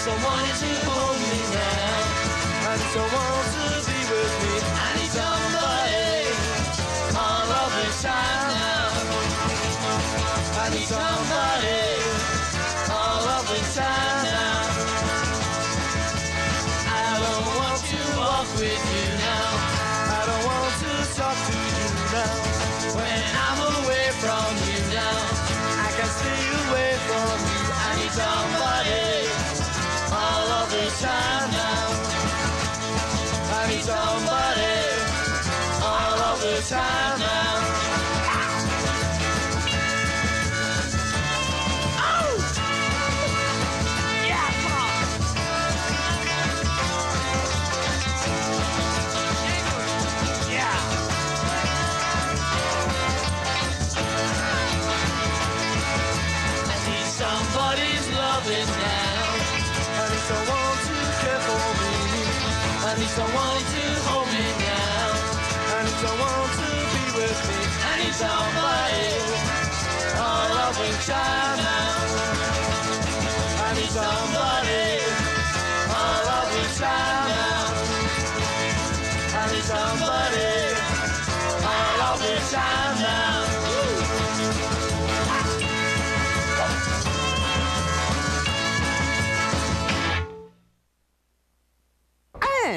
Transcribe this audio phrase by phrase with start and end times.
[0.00, 2.76] Someone to hold me now.
[2.94, 3.39] Someone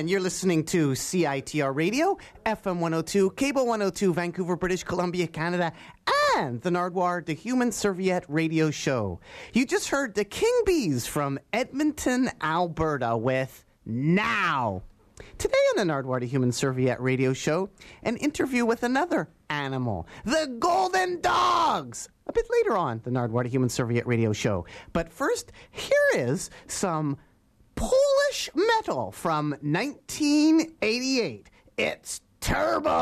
[0.03, 5.71] And you're listening to CITR Radio, FM 102, Cable 102, Vancouver, British Columbia, Canada,
[6.35, 9.21] and the Nardwuar, the Human Serviette Radio Show.
[9.53, 14.83] You just heard the King Bees from Edmonton, Alberta with Now.
[15.37, 17.69] Today on the Nardwuar, the Human Serviette Radio Show,
[18.01, 22.09] an interview with another animal, the Golden Dogs.
[22.27, 24.65] A bit later on, the Nardwuar, the Human Serviette Radio Show.
[24.91, 27.17] But first, here is some
[27.75, 31.49] Polish metal from 1988.
[31.77, 32.93] It's Turbo.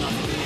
[0.00, 0.39] nothing.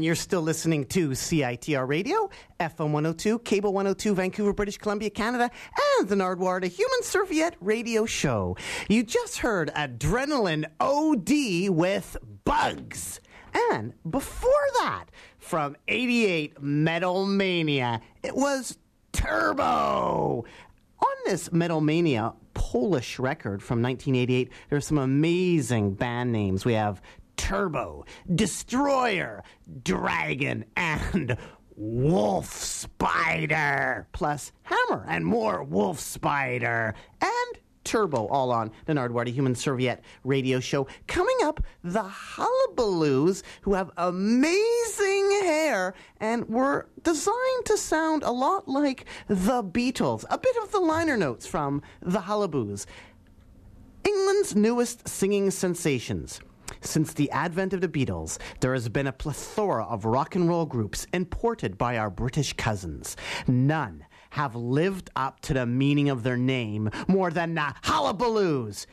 [0.00, 5.50] And you're still listening to CITR Radio, FM 102, Cable 102, Vancouver, British Columbia, Canada,
[5.98, 8.56] and the Nardwuar, the Human Serviette Radio Show.
[8.88, 12.16] You just heard Adrenaline OD with
[12.46, 13.20] Bugs.
[13.72, 15.04] And before that,
[15.36, 18.78] from 88 Metal Mania, it was
[19.12, 20.46] Turbo.
[20.98, 26.64] On this Metal Mania Polish record from 1988, there's some amazing band names.
[26.64, 27.02] We have
[27.40, 28.04] Turbo,
[28.34, 29.42] Destroyer,
[29.82, 31.38] Dragon, and
[31.74, 39.54] Wolf Spider, plus Hammer and more Wolf Spider, and Turbo, all on the Nardwuar Human
[39.54, 40.86] Serviette radio show.
[41.06, 48.68] Coming up, the Hullabaloos, who have amazing hair and were designed to sound a lot
[48.68, 50.26] like the Beatles.
[50.28, 52.86] A bit of the liner notes from the Hullaboos.
[54.04, 56.42] England's newest singing sensations.
[56.80, 60.66] Since the advent of the Beatles, there has been a plethora of rock and roll
[60.66, 63.16] groups imported by our British cousins.
[63.46, 68.86] None have lived up to the meaning of their name more than the Hullabaloos.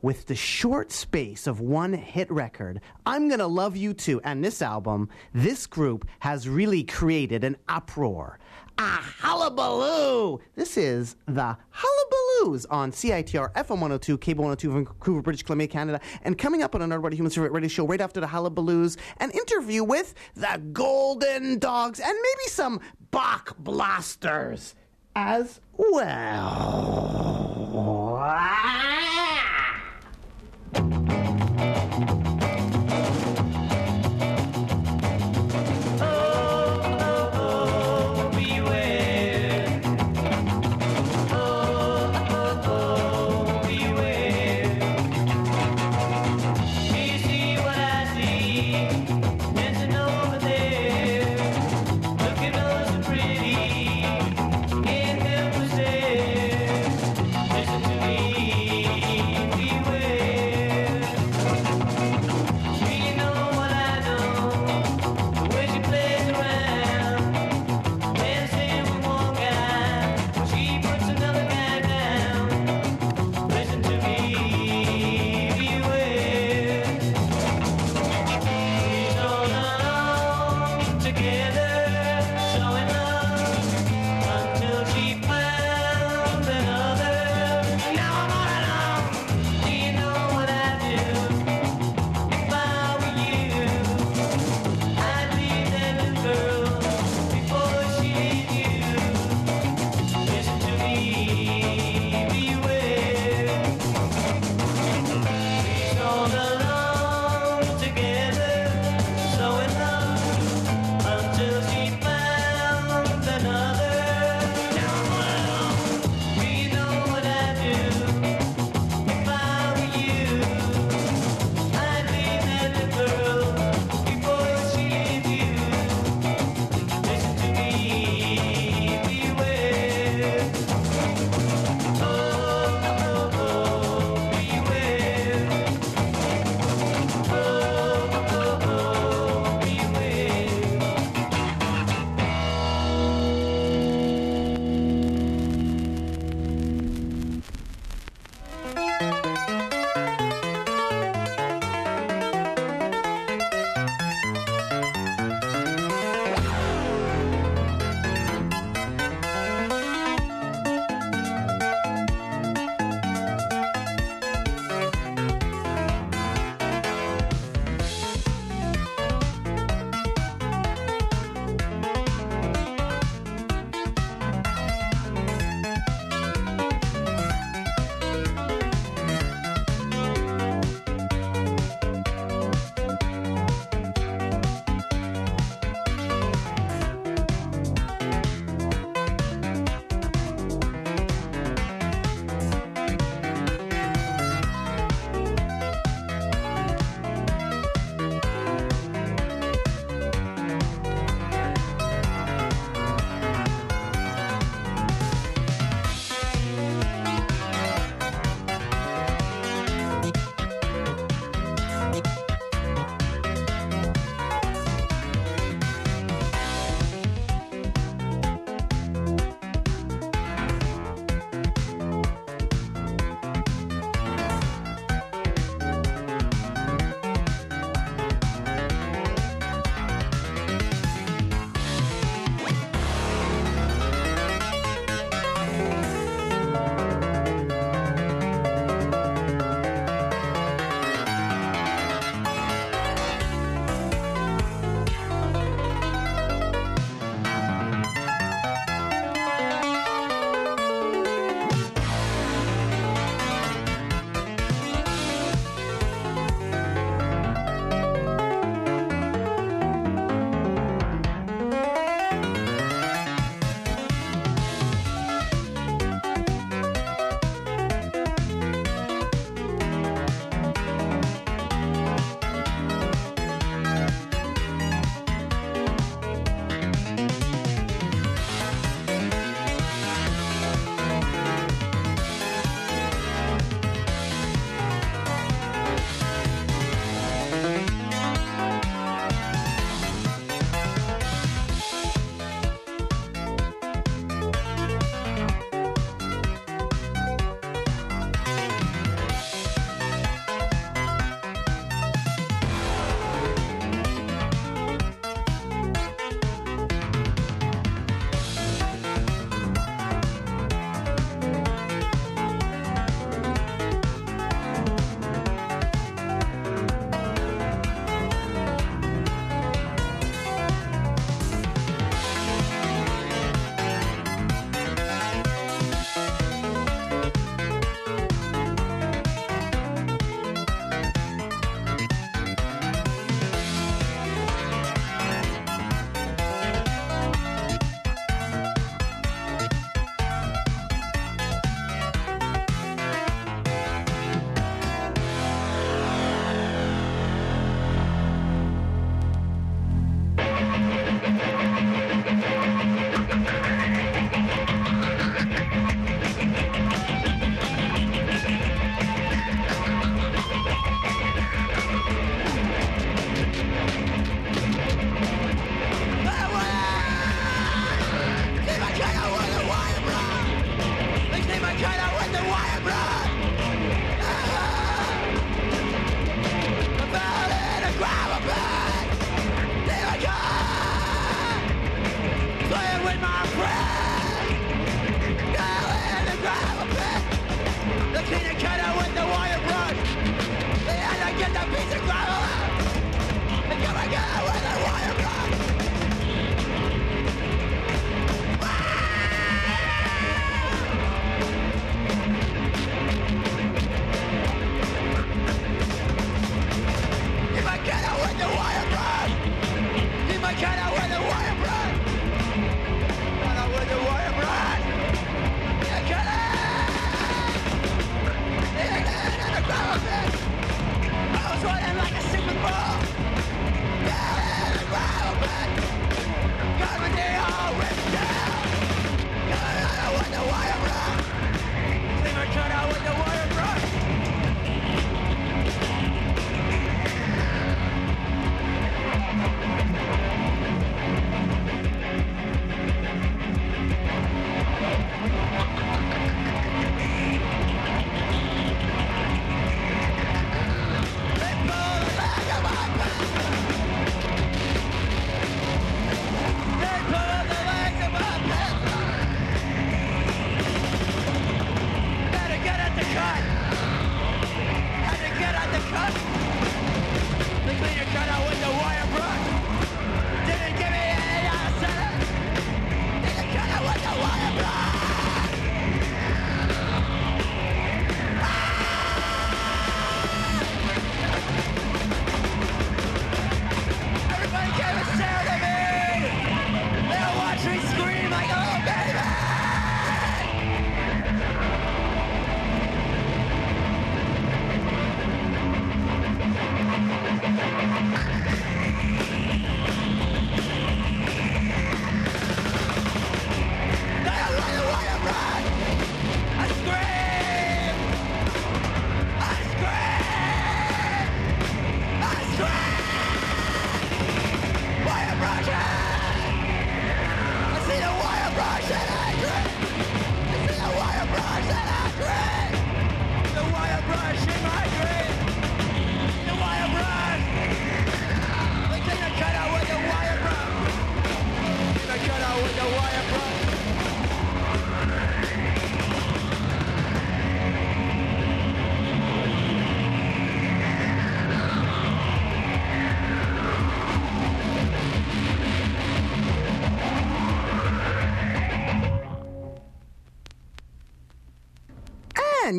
[0.00, 4.62] With the short space of one hit record, I'm Gonna Love You Too, and this
[4.62, 8.38] album, this group has really created an uproar.
[8.78, 10.38] A hullabaloo!
[10.54, 16.00] This is the Hullabaloos on CITR FM 102, Cable 102, Vancouver, British Columbia, Canada.
[16.22, 19.32] And coming up on an Nardwuar Human Serviette Radio Show right after the Hullabaloos, an
[19.32, 22.80] interview with the Golden Dogs and maybe some
[23.10, 24.76] Bach Blasters
[25.16, 27.08] as well.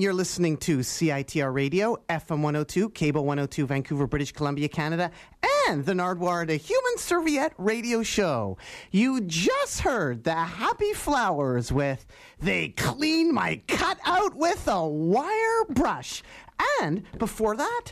[0.01, 5.11] You're listening to CITR Radio, FM 102, Cable 102, Vancouver, British Columbia, Canada,
[5.67, 8.57] and the Nardwuar, the Human Serviette Radio Show.
[8.91, 12.05] You just heard the Happy Flowers with
[12.39, 16.23] They Clean My Cut Out with a Wire Brush.
[16.81, 17.91] And before that,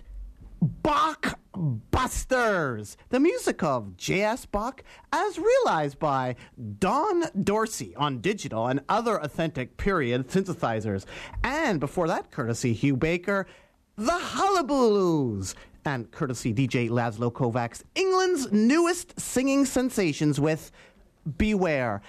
[0.62, 4.46] Bach Busters, the music of J.S.
[4.46, 6.36] Bach as realized by
[6.80, 11.06] Don Dorsey on digital and other authentic period synthesizers.
[11.44, 13.48] And before that, courtesy Hugh Baker,
[13.96, 15.56] The Hullabaloos.
[15.86, 20.72] And courtesy DJ Laszlo Kovacs, England's newest singing sensations with
[21.38, 22.02] Beware.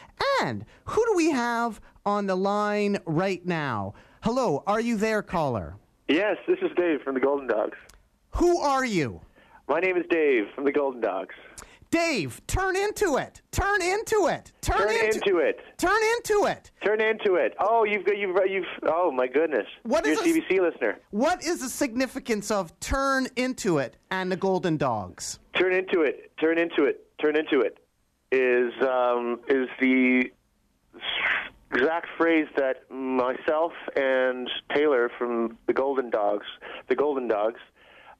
[0.42, 3.94] And who do we have on the line right now?
[4.22, 5.76] Hello, are you there, caller?
[6.08, 7.76] Yes, this is Dave from the Golden Dogs.
[8.38, 9.20] Who are you?
[9.68, 11.35] My name is Dave from the Golden Dogs.
[11.90, 13.40] Dave, turn into it.
[13.51, 14.53] Turn into it.
[14.61, 15.61] Turn, Turn into it.
[15.77, 16.70] Turn into it.
[16.85, 17.57] Turn into it.
[17.59, 18.64] Oh, you've got you've you've.
[18.85, 19.66] Oh my goodness.
[19.83, 20.98] What You're is a CBC listener.
[21.11, 25.40] What is the significance of turn into it and the Golden Dogs?
[25.59, 26.31] Turn into it.
[26.38, 27.07] Turn into it.
[27.20, 27.79] Turn into it.
[28.31, 30.31] Is um, is the
[31.72, 36.46] exact phrase that myself and Taylor from the Golden Dogs,
[36.88, 37.59] the Golden Dogs,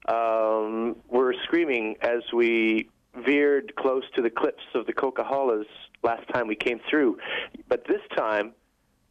[0.09, 2.89] um, were screaming as we
[3.25, 5.65] veered close to the cliffs of the Coquihalla
[6.03, 7.19] last time we came through.
[7.69, 8.53] But this time,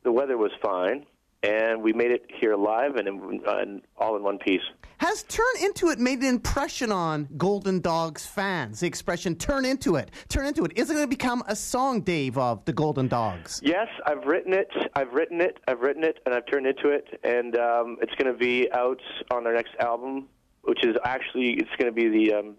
[0.03, 1.05] the weather was fine,
[1.43, 4.61] and we made it here live and, in, and all in one piece.
[4.99, 8.79] Has turn into it made an impression on Golden Dogs fans?
[8.79, 10.09] The expression turn into it.
[10.27, 10.71] Turn into it.
[10.75, 13.61] Is it going to become a song, Dave, of the Golden Dogs?
[13.63, 14.69] Yes, I've written it.
[14.95, 15.59] I've written it.
[15.67, 19.01] I've written it, and I've turned into it, and um, it's going to be out
[19.29, 20.27] on our next album,
[20.67, 22.55] which is actually it's going to be the um,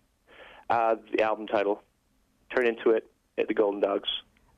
[0.70, 1.82] uh, the album title,
[2.54, 3.06] "Turn Into It"
[3.38, 4.08] at the Golden Dogs,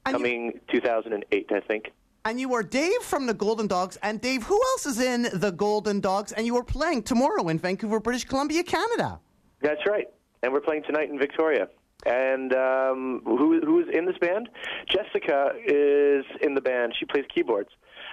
[0.06, 1.90] And you- coming 2008, I think.
[2.24, 3.96] And you are Dave from the Golden Dogs.
[4.02, 6.32] And Dave, who else is in the Golden Dogs?
[6.32, 9.18] And you are playing tomorrow in Vancouver, British Columbia, Canada.
[9.62, 10.06] That's right,
[10.42, 11.68] and we're playing tonight in Victoria.
[12.06, 14.48] And um, who who is in this band?
[14.86, 16.94] Jessica is in the band.
[16.98, 17.70] She plays keyboards.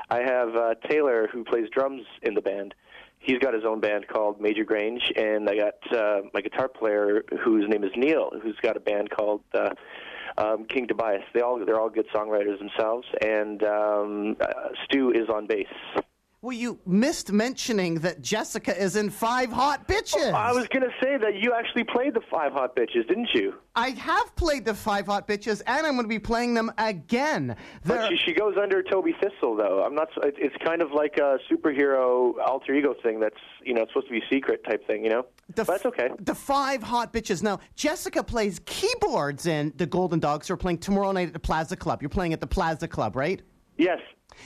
[0.09, 2.73] I have uh, Taylor who plays drums in the band.
[3.19, 7.23] He's got his own band called Major Grange, and I got uh, my guitar player
[7.43, 9.71] whose name is Neil, who's got a band called uh,
[10.37, 11.23] um, King Tobias.
[11.33, 15.67] They all they're all good songwriters themselves, and um, uh, Stu is on bass.
[16.43, 20.31] Well, you missed mentioning that Jessica is in Five Hot Bitches.
[20.31, 23.55] Oh, I was gonna say that you actually played the Five Hot Bitches, didn't you?
[23.75, 27.55] I have played the Five Hot Bitches, and I'm going to be playing them again.
[27.83, 29.83] But They're- she, she goes under Toby Thistle, though.
[29.83, 30.09] I'm not.
[30.23, 33.19] It's kind of like a superhero alter ego thing.
[33.19, 35.03] That's you know it's supposed to be secret type thing.
[35.03, 36.09] You know, the but that's okay.
[36.19, 37.41] The Five Hot Bitches.
[37.41, 40.49] Now, Jessica plays keyboards in the Golden Dogs.
[40.49, 42.03] You're playing tomorrow night at the Plaza Club.
[42.03, 43.41] You're playing at the Plaza Club, right?
[43.77, 43.99] Yes,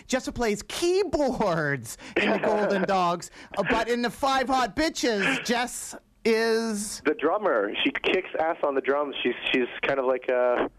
[0.08, 5.96] Jessica plays keyboards in the Golden Dogs, uh, but in the Five Hot Bitches, Jess
[6.26, 7.02] is.
[7.06, 7.72] the drummer.
[7.84, 9.16] She kicks ass on the drums.
[9.24, 10.70] She's she's kind of like a,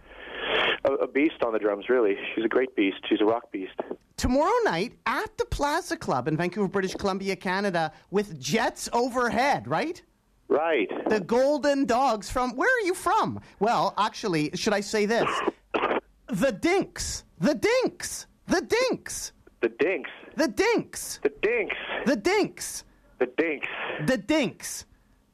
[0.85, 1.88] a beast on the drums.
[1.88, 2.99] Really, she's a great beast.
[3.09, 3.73] She's a rock beast.
[4.17, 10.01] Tomorrow night at the Plaza Club in Vancouver, British Columbia, Canada, with Jets Overhead, right?
[10.49, 10.88] Right.
[11.09, 12.55] The Golden Dogs from.
[12.57, 13.41] Where are you from?
[13.59, 15.29] Well, actually, should I say this?
[16.29, 17.25] The Dinks.
[17.41, 18.27] The Dinks.
[18.47, 19.33] The Dinks.
[19.61, 20.11] The Dinks.
[20.37, 21.21] The Dinks.
[21.23, 21.75] The Dinks.
[21.99, 22.85] The Dinks.
[23.19, 23.69] The Dinks.
[24.07, 24.85] The Dinks.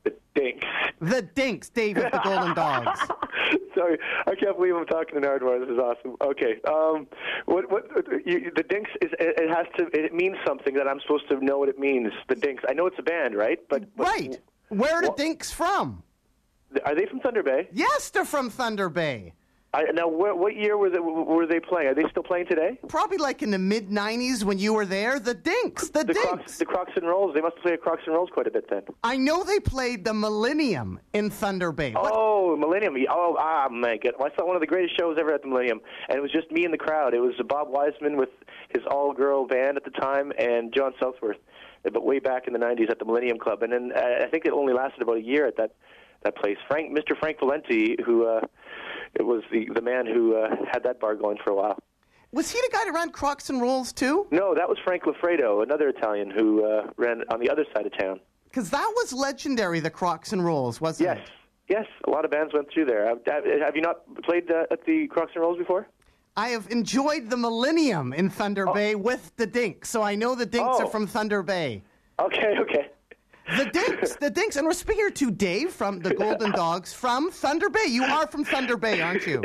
[0.04, 0.66] The Dinks.
[1.00, 3.00] The Dinks, David, the Golden Dogs.
[3.74, 5.60] Sorry, I can't believe I'm talking to Nardwuar.
[5.60, 6.16] This is awesome.
[6.22, 7.06] Okay, um,
[7.46, 7.84] what what
[8.26, 9.10] you, the Dinks is?
[9.20, 9.86] It it has to.
[9.96, 12.12] It means something that I'm supposed to know what it means.
[12.28, 12.64] The Dinks.
[12.68, 13.58] I know it's a band, right?
[13.68, 14.40] But, but Right.
[14.68, 16.02] Where are the What- Dinks from?
[16.84, 17.68] Are they from Thunder Bay?
[17.72, 19.32] Yes, they're from Thunder Bay.
[19.74, 21.88] I, now, what, what year were they, were they playing?
[21.88, 22.78] Are they still playing today?
[22.88, 25.20] Probably like in the mid 90s when you were there.
[25.20, 25.90] The Dinks.
[25.90, 26.26] The, The Dinks.
[26.28, 27.34] Crocs, the Crocs and Rolls.
[27.34, 28.82] They must play at Crocs and Rolls quite a bit then.
[29.04, 31.92] I know they played the Millennium in Thunder Bay.
[31.92, 32.96] What- Oh, Millennium.
[33.10, 34.14] Oh, ah, my God.
[34.18, 36.50] I saw one of the greatest shows ever at the Millennium, and it was just
[36.50, 37.12] me in the crowd.
[37.12, 38.30] It was Bob Wiseman with
[38.70, 41.36] his all-girl band at the time, and John Southworth,
[41.84, 43.62] but way back in the '90s at the Millennium Club.
[43.62, 45.72] And then uh, I think it only lasted about a year at that
[46.24, 46.56] that place.
[46.68, 47.16] Frank, Mr.
[47.20, 48.40] Frank Valenti, who uh,
[49.14, 51.78] it was the the man who uh, had that bar going for a while.
[52.32, 54.26] Was he the guy that ran Crocs and Rolls too?
[54.30, 57.96] No, that was Frank Lafredo, another Italian who uh, ran on the other side of
[57.96, 58.20] town.
[58.44, 61.30] Because that was legendary, the Crocs and Rolls, wasn't Yes, it?
[61.70, 62.02] yes, yes.
[62.06, 63.06] a lot of bands went through there.
[63.08, 65.86] Have, you not played uh, at the Crocs and Rolls before?
[66.36, 70.46] I have enjoyed the Millennium in Thunder Bay with the Dinks, so I know the
[70.46, 70.84] Dinks Oh.
[70.84, 71.82] are from Thunder Bay.
[72.20, 72.90] Okay, okay.
[73.56, 77.70] The Dinks, the Dinks, and we're speaking to Dave from the Golden Dogs from Thunder
[77.70, 77.86] Bay.
[77.88, 79.42] You are from Thunder Bay, aren't you?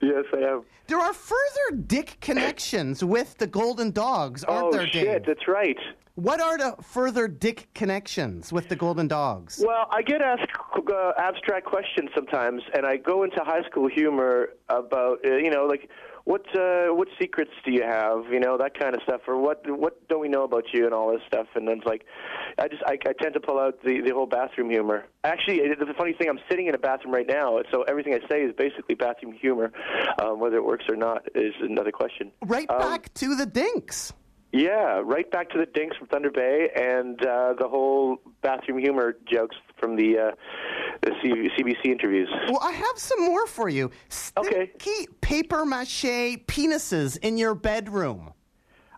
[0.00, 0.62] Yes, I am.
[0.88, 5.26] There are further Dick connections with the Golden Dogs, aren't oh there, shit, Dave?
[5.26, 5.78] that's right.
[6.16, 9.60] What are the further dick connections with the Golden Dogs?
[9.66, 14.50] Well, I get asked uh, abstract questions sometimes, and I go into high school humor
[14.68, 15.90] about, uh, you know, like
[16.24, 19.62] what uh, what secrets do you have, you know, that kind of stuff, or what
[19.68, 21.46] what don't we know about you, and all this stuff.
[21.54, 22.04] And then it's like,
[22.58, 25.04] I just I, I tend to pull out the the whole bathroom humor.
[25.22, 28.42] Actually, the funny thing, I'm sitting in a bathroom right now, so everything I say
[28.42, 29.72] is basically bathroom humor.
[30.20, 32.30] Um, whether it works or not is another question.
[32.42, 34.12] Right Um, back to the dinks.
[34.52, 39.16] Yeah, right back to the Dinks from Thunder Bay and uh, the whole bathroom humor
[39.28, 40.30] jokes from the, uh,
[41.02, 42.28] the C- CBC interviews.
[42.48, 43.90] Well, I have some more for you.
[44.38, 44.70] Okay.
[44.78, 48.32] Stinky paper mache penises in your bedroom.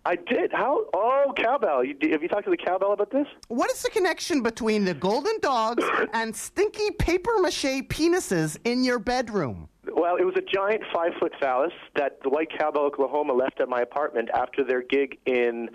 [0.04, 0.52] I did.
[0.52, 0.84] How?
[0.94, 1.82] Oh, cowbell.
[1.82, 3.26] You, have you talked to the cowbell about this?
[3.48, 9.00] What is the connection between the Golden Dogs and stinky paper mache penises in your
[9.00, 9.68] bedroom?
[9.92, 13.68] Well, it was a giant five foot phallus that the White Cowbell Oklahoma left at
[13.68, 15.68] my apartment after their gig in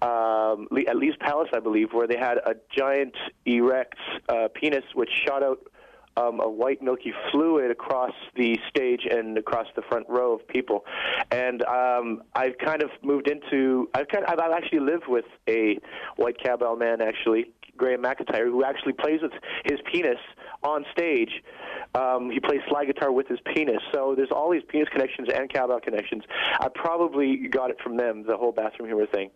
[0.00, 3.16] um, at Lee's Palace, I believe, where they had a giant
[3.46, 5.58] erect uh, penis which shot out
[6.16, 10.84] um, a white milky fluid across the stage and across the front row of people.
[11.30, 15.78] And um, I've kind of moved into I've kind of, I've actually lived with a
[16.16, 17.52] White Cowbell man actually.
[17.76, 19.30] Graham McIntyre, who actually plays with
[19.64, 20.18] his penis
[20.62, 21.30] on stage.
[21.94, 23.80] Um, he plays slide guitar with his penis.
[23.92, 26.24] So there's all these penis connections and cowbell connections.
[26.60, 29.30] I probably got it from them, the whole bathroom humor thing,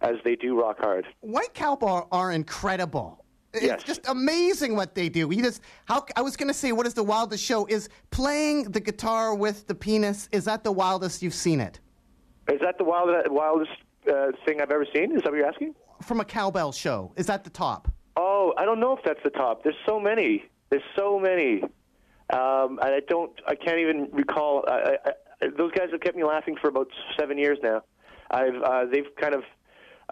[0.00, 1.06] as they do rock hard.
[1.20, 3.24] White Cowbell are incredible.
[3.52, 3.82] It's Yes.
[3.82, 5.28] just amazing what they do.
[5.32, 8.70] You just how I was going to say what is the wildest show is playing
[8.70, 10.28] the guitar with the penis.
[10.30, 11.80] Is that the wildest you've seen it
[12.48, 13.72] Is that the wild, wildest
[14.08, 15.16] uh, thing I've ever seen?
[15.16, 15.74] Is that what you're asking?
[16.02, 17.12] from a cowbell show?
[17.16, 17.86] Is that the top?
[18.16, 19.62] Oh, I don't know if that's the top.
[19.64, 20.44] There's so many.
[20.70, 21.62] There's so many.
[22.32, 23.32] Um, and I don't.
[23.46, 24.64] I can't even recall.
[24.68, 27.82] I, I, those guys have kept me laughing for about seven years now.
[28.30, 28.54] I've.
[28.62, 29.42] Uh, they've kind of.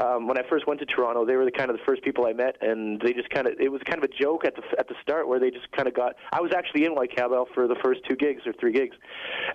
[0.01, 2.25] Um, when I first went to Toronto, they were the kind of the first people
[2.27, 3.55] I met, and they just kind of.
[3.61, 5.87] It was kind of a joke at the at the start where they just kind
[5.87, 6.15] of got.
[6.33, 8.97] I was actually in White Cowbell for the first two gigs or three gigs,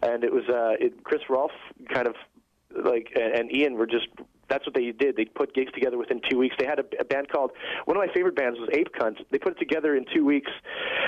[0.02, 1.52] and it was uh, it, Chris Rolfe
[1.94, 2.16] kind of
[2.84, 4.08] like and Ian were just
[4.54, 5.16] that's what they did.
[5.16, 6.56] They put gigs together within two weeks.
[6.60, 7.52] They had a, a band called
[7.86, 9.18] one of my favorite bands was Ape Cunt.
[9.32, 10.52] They put it together in two weeks,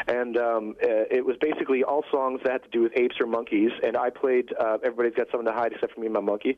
[0.08, 3.28] and um, uh, it was basically all songs that had to do with apes or
[3.28, 3.70] monkeys.
[3.84, 6.58] And I played uh, "Everybody's Got Something to Hide" except for me and my monkey,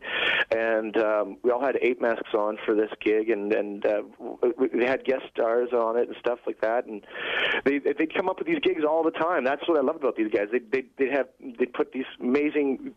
[0.52, 4.70] and um, we all had ape masks on for this gig, and and uh, w-
[4.80, 6.86] they had guest stars on it and stuff like that.
[6.86, 7.06] And
[7.66, 9.44] they they'd come up with these gigs all the time.
[9.44, 10.48] That's what I loved about these guys.
[10.54, 11.28] They they they have
[11.60, 12.94] they put these amazing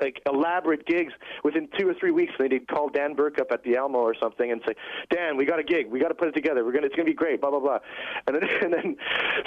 [0.00, 2.32] like elaborate gigs within two or three weeks.
[2.38, 4.74] They'd call Dan Burke up at the Alamo or something and say,
[5.10, 5.90] "Dan, we got a gig.
[5.90, 6.64] We got to put it together.
[6.64, 6.86] We're gonna.
[6.86, 7.40] It's gonna be great.
[7.40, 7.78] Blah blah blah."
[8.26, 8.96] And then and then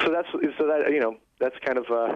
[0.02, 1.86] so that's so that you know that's kind of.
[1.92, 2.16] uh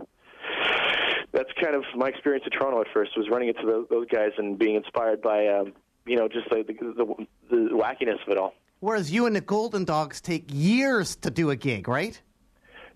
[1.33, 4.31] that's kind of my experience at Toronto at first was running into those, those guys
[4.37, 5.73] and being inspired by um,
[6.05, 8.53] you know just like the, the the wackiness of it all.
[8.81, 12.19] Whereas you and the Golden Dogs take years to do a gig, right?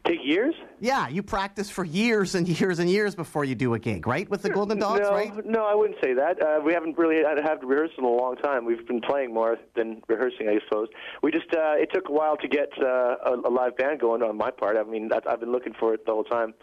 [0.06, 0.54] Take years?
[0.80, 4.30] Yeah, you practice for years and years and years before you do a gig, right?
[4.30, 5.46] With the Golden Dogs, no, right?
[5.46, 6.42] No, I wouldn't say that.
[6.42, 8.66] Uh, we haven't really had, had rehearsed in a long time.
[8.66, 10.90] We've been playing more than rehearsing, I suppose.
[11.24, 14.22] We just uh, it took a while to get uh, a, a live band going
[14.22, 14.78] on my part.
[14.78, 16.54] I mean, I, I've been looking for it the whole time.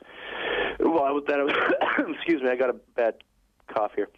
[0.78, 3.14] Well, I was, then I was excuse me, I got a bad
[3.74, 4.08] cough here.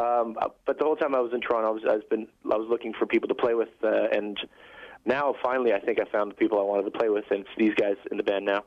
[0.00, 2.56] Um, but the whole time I was in Toronto, I was, I was been I
[2.56, 4.38] was looking for people to play with, uh, and
[5.04, 7.48] now finally, I think I found the people I wanted to play with, and it's
[7.56, 8.64] these guys in the band now.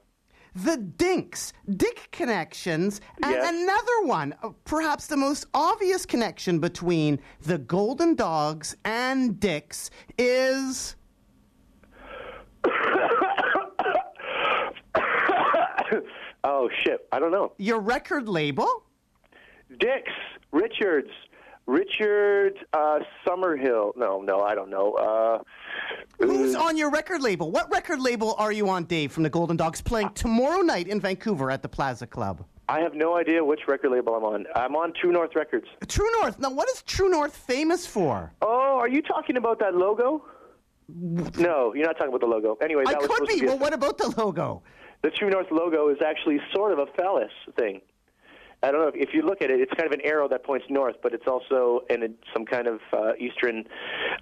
[0.55, 3.49] The Dinks, Dick Connections, and Yes.
[3.53, 10.95] another one, uh, perhaps the most obvious connection between the Golden Dogs and Dicks is
[16.43, 17.53] oh shit, I don't know.
[17.57, 18.83] your record label.
[19.79, 20.11] Dix,
[20.51, 21.09] Richards,
[21.65, 23.95] Richard uh, Summerhill.
[23.95, 24.93] No, no, I don't know.
[24.93, 25.39] Uh,
[26.19, 27.51] Who's uh, on your record label?
[27.51, 30.99] What record label are you on, Dave, from the Golden Dogs, playing tomorrow night in
[30.99, 32.45] Vancouver at the Plaza Club?
[32.69, 34.45] I have no idea which record label I'm on.
[34.55, 35.67] I'm on True North Records.
[35.87, 36.39] True North.
[36.39, 38.33] Now, what is True North famous for?
[38.41, 40.25] Oh, are you talking about that logo?
[40.89, 42.57] No, you're not talking about the logo.
[42.61, 43.39] Anyway, I that was could be.
[43.41, 44.63] be Well, what about the logo?
[45.01, 47.81] the True North logo is actually sort of a phallus thing.
[48.63, 50.65] I don't know if, you look at it; it's kind of an arrow that points
[50.69, 53.65] north, but it's also in a, some kind of uh, Eastern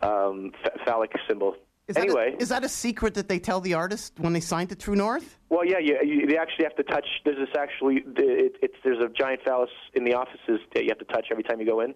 [0.02, 0.52] um,
[0.86, 1.56] phallic symbol.
[1.88, 4.40] Is that, anyway, a, is that a secret that they tell the artist when they
[4.40, 5.38] sign to True North?
[5.50, 7.06] Well, yeah, you, you, they actually have to touch.
[7.26, 11.00] There's this actually, it, it's there's a giant phallus in the offices that you have
[11.00, 11.94] to touch every time you go in.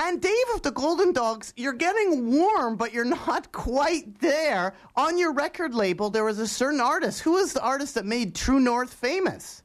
[0.00, 4.74] And Dave of the Golden Dogs, you're getting warm, but you're not quite there.
[4.96, 7.20] On your record label, there was a certain artist.
[7.20, 9.62] Who was the artist that made True North famous?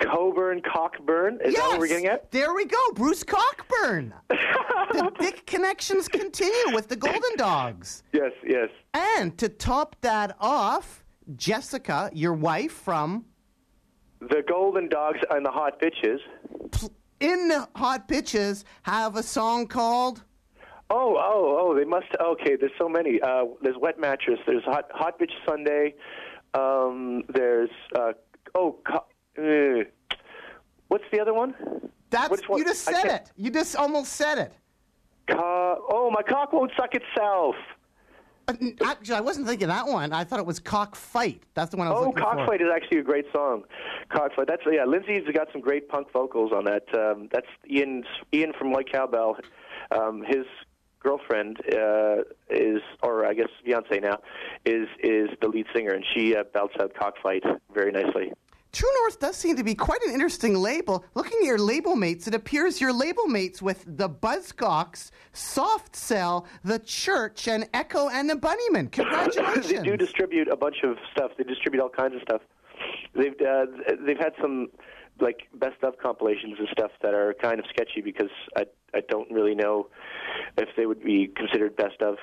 [0.00, 1.38] Coburn Cockburn.
[1.44, 2.30] Is yes, that what we're getting at?
[2.30, 4.14] There we go, Bruce Cockburn.
[4.28, 8.02] the Dick connections continue with the Golden Dogs.
[8.12, 8.68] Yes, yes.
[8.94, 11.04] And to top that off,
[11.36, 13.26] Jessica, your wife from
[14.20, 16.18] The Golden Dogs and the Hot Bitches.
[17.20, 20.24] In the Hot Bitches, have a song called.
[20.92, 21.74] Oh, oh, oh!
[21.76, 22.06] They must.
[22.20, 23.20] Okay, there's so many.
[23.20, 24.40] Uh, there's Wet Mattress.
[24.44, 25.94] There's Hot Hot Bitch Sunday.
[26.54, 28.14] Um, there's uh,
[28.56, 29.04] oh, co-
[29.40, 29.84] uh,
[30.88, 31.54] what's the other one?
[32.10, 32.58] That's Which one?
[32.58, 33.30] you just said it.
[33.36, 34.52] You just almost said it.
[35.32, 37.54] Oh, my cock won't suck itself.
[38.48, 40.12] Uh, Actually, I wasn't thinking that one.
[40.12, 41.42] I thought it was Cockfight.
[41.54, 42.28] That's the one I was Oh, looking for.
[42.28, 43.62] Oh, Cockfight is actually a great song.
[44.08, 44.48] Cockfight.
[44.48, 44.84] That's yeah.
[44.84, 46.82] Lindsay's got some great punk vocals on that.
[46.92, 49.36] Um, that's Ian's Ian from White Cowbell.
[49.96, 50.46] Um, his
[50.98, 54.18] girlfriend uh, is, or I guess fiance now,
[54.66, 58.32] is is the lead singer, and she uh, belts out Cockfight very nicely.
[58.72, 61.04] True North does seem to be quite an interesting label.
[61.14, 66.46] Looking at your label mates, it appears your label mates with the Buzzcocks, Soft Cell,
[66.62, 68.92] the Church, and Echo and the Bunnymen.
[68.92, 69.68] Congratulations!
[69.68, 71.32] they do distribute a bunch of stuff.
[71.36, 72.42] They distribute all kinds of stuff.
[73.14, 73.66] They've uh,
[74.06, 74.68] they've had some
[75.20, 79.30] like best of compilations and stuff that are kind of sketchy because I I don't
[79.32, 79.88] really know
[80.56, 82.16] if they would be considered best of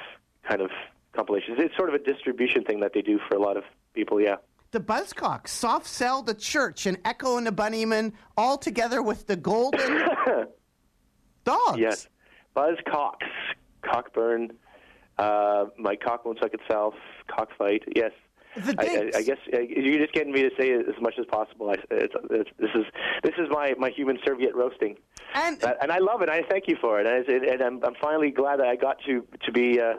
[0.47, 0.71] kind of
[1.13, 1.57] compilations.
[1.60, 4.21] It's sort of a distribution thing that they do for a lot of people.
[4.21, 4.38] Yeah.
[4.71, 9.36] The Buzzcocks, Soft Cell, the Church, and Echo and the Bunnymen, all together with the
[9.36, 10.08] Golden
[11.43, 11.77] Dogs.
[11.80, 12.08] Yes.
[12.53, 13.25] Buzz Cox,
[13.84, 14.51] Cockburn,
[15.17, 16.93] uh, my cock won't suck itself,
[17.27, 17.84] cockfight.
[17.95, 18.12] Yes.
[18.56, 18.84] The I,
[19.15, 21.69] I, I guess uh, you're just getting me to say as much as possible.
[21.69, 22.86] I, it's, it's, this is
[23.23, 24.97] this is my, my human serviette roasting,
[25.36, 26.30] And Uh, and I love it.
[26.30, 29.27] I thank you for it, and, and I'm I'm finally glad that I got to
[29.45, 29.95] to be, uh,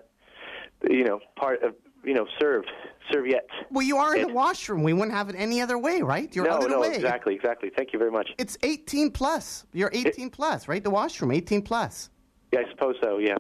[0.91, 1.75] you know, part of
[2.09, 2.71] you know served
[3.13, 3.47] serviette.
[3.71, 4.83] well, you are in the washroom.
[4.83, 6.35] We wouldn't have it any other way, right?
[6.35, 6.95] You're no, out of the no, way.
[6.95, 7.71] exactly, exactly.
[7.75, 8.31] Thank you very much.
[8.39, 9.65] It's 18 plus.
[9.73, 10.83] You're 18 plus, right?
[10.83, 12.11] The washroom, 18 plus.
[12.53, 13.19] Yeah, I suppose so.
[13.19, 13.37] Yeah.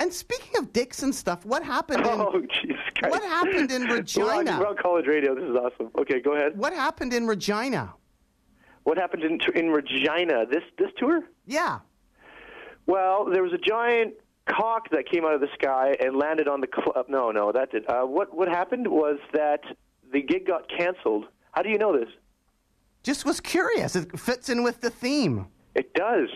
[0.00, 3.10] And speaking of dicks and stuff, what happened in Oh, Jesus Christ!
[3.12, 4.58] what happened in We're on, Regina?
[4.58, 5.34] we're on college radio.
[5.34, 5.90] This is awesome.
[5.98, 6.56] Okay, go ahead.
[6.56, 7.92] What happened in Regina?
[8.84, 10.46] What happened in in Regina?
[10.50, 11.22] This this tour?
[11.46, 11.80] Yeah.
[12.86, 14.14] Well, there was a giant
[14.48, 17.06] cock that came out of the sky and landed on the club.
[17.08, 17.88] No, no, that did.
[17.88, 19.60] Uh, what what happened was that
[20.12, 21.26] the gig got canceled.
[21.52, 22.08] How do you know this?
[23.02, 23.96] Just was curious.
[23.96, 25.46] It fits in with the theme.
[25.74, 26.28] It does.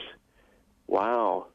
[0.86, 1.46] Wow.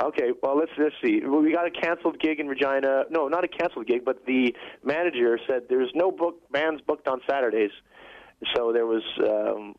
[0.00, 1.20] Okay, well let's let's see.
[1.24, 3.04] Well, We got a canceled gig in Regina.
[3.10, 7.20] No, not a canceled gig, but the manager said there's no book bands booked on
[7.28, 7.72] Saturdays,
[8.54, 9.74] so there was um,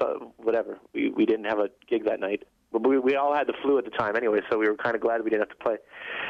[0.00, 0.78] so whatever.
[0.92, 2.42] We we didn't have a gig that night.
[2.72, 4.94] But we we all had the flu at the time anyway, so we were kind
[4.94, 5.76] of glad we didn't have to play.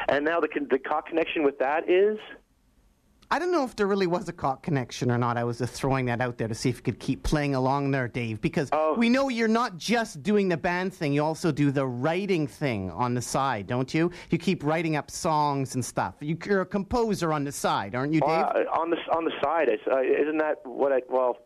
[0.09, 2.17] And now the con- the cock connection with that is
[3.33, 5.37] I don't know if there really was a cock connection or not.
[5.37, 7.91] I was just throwing that out there to see if you could keep playing along
[7.91, 8.93] there, Dave, because Oh.
[8.97, 12.91] we know you're not just doing the band thing, you also do the writing thing
[12.91, 14.11] on the side, don't you?
[14.31, 16.15] You keep writing up songs and stuff.
[16.19, 18.29] You, you're a composer on the side, aren't you, Dave?
[18.29, 21.37] Uh, on the on the side, uh, isn't that what I well?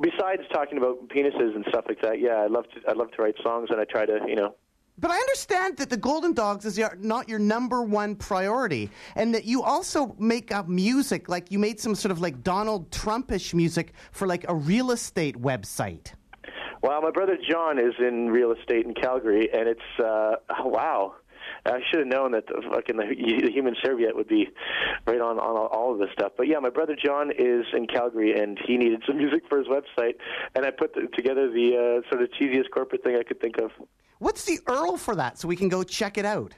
[0.00, 3.22] Besides talking about penises and stuff like that, yeah, I love to I love to
[3.22, 4.54] write songs, and I try to you know
[4.98, 9.34] But I understand that the Golden Dogs is your, not your number one priority, and
[9.34, 11.28] that you also make up music.
[11.28, 15.40] Like you made some sort of like Donald Trumpish music for like a real estate
[15.40, 16.12] website.
[16.82, 21.14] Well, my brother John is in real estate in Calgary, and it's uh, oh, wow.
[21.66, 24.48] I should have known that the fucking the, the human serviette would be
[25.06, 26.32] right on on all, all of this stuff.
[26.36, 29.66] But yeah, my brother John is in Calgary, and he needed some music for his
[29.66, 30.14] website,
[30.54, 33.58] and I put the, together the uh, sort of cheesiest corporate thing I could think
[33.58, 33.70] of.
[34.18, 36.54] What's the URL for that so we can go check it out?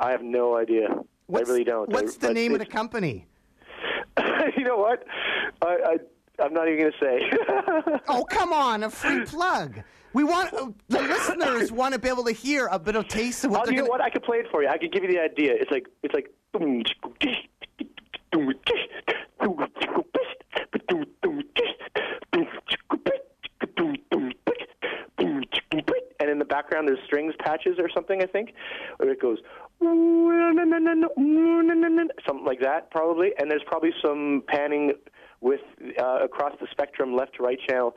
[0.00, 0.88] I have no idea.
[1.26, 1.90] What's, I really don't.
[1.90, 3.26] What's I- the name of the company?
[4.56, 5.04] you know what?
[5.62, 8.00] I, I I'm not even going to say.
[8.08, 9.80] Oh, come on, a free plug.
[10.16, 13.44] We want uh, the listeners want to be able to hear a bit of taste
[13.44, 14.00] of what Oh, they're you gonna- what?
[14.00, 14.68] I could play it for you.
[14.70, 15.52] I could give you the idea.
[15.52, 16.32] It's like it's like.
[26.18, 28.22] And in the background, there's strings patches or something.
[28.22, 28.54] I think,
[28.96, 29.38] where it goes
[32.26, 33.32] something like that, probably.
[33.38, 34.92] And there's probably some panning
[35.40, 35.60] with
[36.00, 37.94] uh, across the spectrum, left to right channel,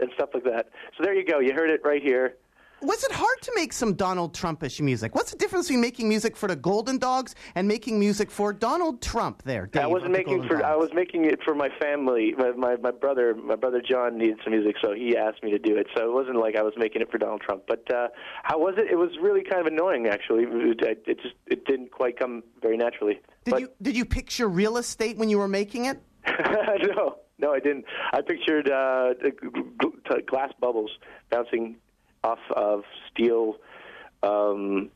[0.00, 0.68] and stuff like that.
[0.96, 1.40] So there you go.
[1.40, 2.36] You heard it right here.
[2.80, 5.14] Was it hard to make some Donald Trumpish music?
[5.14, 9.02] What's the difference between making music for the Golden Dogs and making music for Donald
[9.02, 9.42] Trump?
[9.42, 10.64] There, Dave, I wasn't making for.
[10.64, 12.34] I was making it for my family.
[12.38, 15.58] My, my my brother, my brother John needed some music, so he asked me to
[15.58, 15.88] do it.
[15.96, 17.64] So it wasn't like I was making it for Donald Trump.
[17.66, 18.08] But uh,
[18.44, 18.86] how was it?
[18.90, 20.44] It was really kind of annoying, actually.
[20.44, 23.20] It, it just it didn't quite come very naturally.
[23.44, 26.00] Did but, you did you picture real estate when you were making it?
[26.26, 27.86] no, no, I didn't.
[28.12, 29.14] I pictured uh,
[30.26, 30.90] glass bubbles
[31.30, 31.76] bouncing
[32.24, 33.56] off of steel
[34.22, 34.90] um,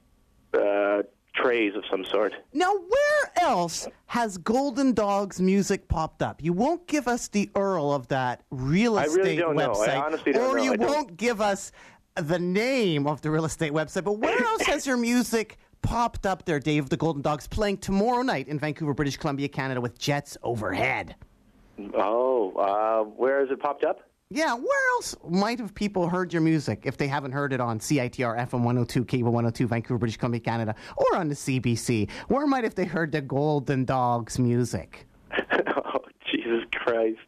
[0.54, 1.02] uh,
[1.34, 2.34] trays of some sort.
[2.52, 6.42] Now, where else has Golden Dogs music popped up?
[6.42, 9.72] You won't give us the URL of that real I estate really don't know.
[9.72, 10.62] I website, honestly don't or know.
[10.62, 11.72] you I don't- won't give us
[12.16, 14.04] the name of the real estate website.
[14.04, 16.90] But where else has your music popped up there, Dave?
[16.90, 21.14] The Golden Dogs playing tomorrow night in Vancouver, British Columbia, Canada, with Jets overhead.
[21.94, 24.00] Oh, uh, where has it popped up?
[24.34, 27.78] Yeah, where else might have people heard your music if they haven't heard it on
[27.78, 32.10] CITR FM 102, Cable 102, Vancouver, British Columbia, Canada, or on the CBC?
[32.28, 35.06] Where might have they heard the Golden Dogs music?
[35.76, 37.18] oh, Jesus Christ!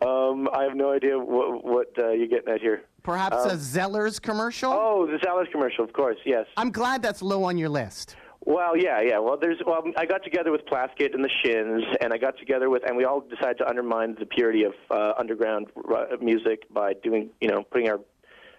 [0.00, 2.84] Um, I have no idea what what uh, you're getting at here.
[3.02, 4.72] Perhaps a Zellers commercial?
[4.72, 6.16] Oh, the Zellers commercial, of course.
[6.24, 6.46] Yes.
[6.56, 8.16] I'm glad that's low on your list.
[8.44, 9.18] Well, yeah, yeah.
[9.18, 9.58] Well, there's.
[9.66, 12.96] Well, I got together with Plaskett and the Shins, and I got together with, and
[12.96, 17.48] we all decided to undermine the purity of uh, underground uh, music by doing, you
[17.48, 18.00] know, putting our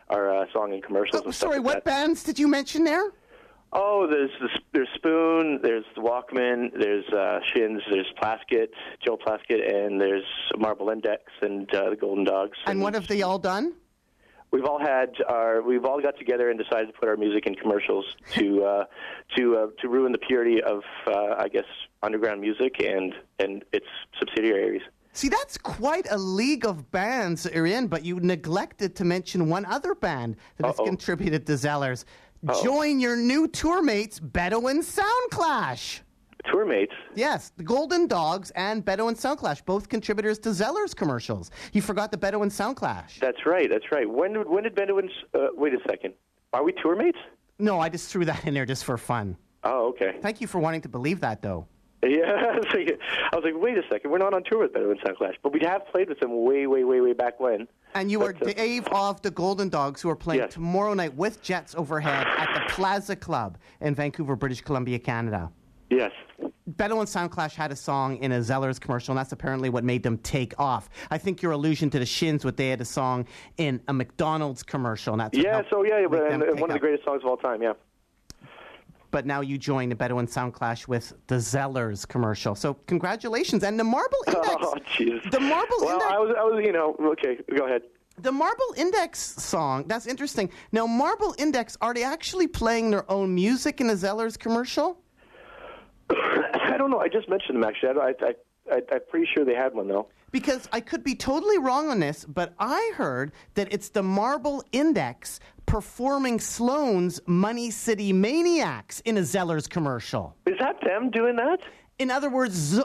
[0.09, 1.21] our uh, song in commercials.
[1.23, 1.85] Oh, and stuff sorry, like what that.
[1.85, 3.11] bands did you mention there?
[3.73, 8.67] Oh, there's the, there's Spoon, there's the Walkmen, there's uh, Shins, there's Plaskett,
[9.03, 10.25] Joel Plaskett, and there's
[10.57, 12.57] Marble Index and uh, the Golden Dogs.
[12.67, 13.73] And what have they all done?
[14.51, 17.55] We've all had our we've all got together and decided to put our music in
[17.55, 18.85] commercials to uh,
[19.37, 21.63] to uh, to ruin the purity of uh, I guess
[22.03, 23.87] underground music and and its
[24.19, 24.81] subsidiaries.
[25.13, 29.49] See, that's quite a league of bands that you're in, but you neglected to mention
[29.49, 30.85] one other band that has Uh-oh.
[30.85, 32.05] contributed to Zellers.
[32.63, 35.99] Join your new tour mates, Bedouin Soundclash.
[36.51, 36.93] Tour mates.
[37.15, 41.51] Yes, the Golden Dogs and Bedouin Soundclash, both contributors to Zellers commercials.
[41.73, 43.19] You forgot the Bedouin Soundclash.
[43.19, 43.69] That's right.
[43.69, 44.09] That's right.
[44.09, 45.11] When did when did Bedouins?
[45.33, 46.13] Uh, wait a second.
[46.53, 47.17] Are we tour mates?
[47.59, 49.37] No, I just threw that in there just for fun.
[49.63, 50.15] Oh, okay.
[50.21, 51.67] Thank you for wanting to believe that, though.
[52.03, 55.35] Yeah, so I was like, wait a second, we're not on tour with Bedouin Soundclash,
[55.43, 57.67] but we have played with them way, way, way, way back when.
[57.93, 60.51] And you are uh, Dave of the Golden Dogs, who are playing Yes.
[60.53, 65.51] tomorrow night with Jets overhead at the Plaza Club in Vancouver, British Columbia, Canada.
[65.91, 66.11] Yes.
[66.67, 70.17] Bedouin Soundclash had a song in a Zellers commercial, and that's apparently what made them
[70.19, 70.89] take off.
[71.11, 73.27] I think your allusion to the Shins, what they had a song
[73.57, 75.63] in a McDonald's commercial, and that's Yeah.
[75.69, 77.61] So yeah, but, and, and one of the greatest songs of all time.
[77.61, 77.73] Yeah.
[79.11, 82.55] But now you join the Bedouin Soundclash with the Zellers commercial.
[82.55, 84.55] So congratulations, and the Marble oh, Index.
[84.61, 85.29] Oh, jeez.
[85.29, 86.09] The Marble Well, Index.
[86.09, 87.37] I was, I was, you know, okay.
[87.53, 87.81] Go ahead.
[88.17, 90.49] The Marble Index song, that's interesting.
[90.71, 95.00] Now, Marble Index, are they actually playing their own music in a Zellers commercial?
[96.11, 96.99] I don't know.
[96.99, 97.89] I just mentioned them actually.
[97.99, 98.33] I, I,
[98.71, 100.07] I, I'm pretty sure they had one though.
[100.31, 104.63] Because I could be totally wrong on this, but I heard that it's the Marble
[104.71, 110.35] Index performing Sloan's Money City Maniacs in a Zellers commercial.
[110.45, 111.59] Is that them doing that?
[111.99, 112.83] In other words, Z-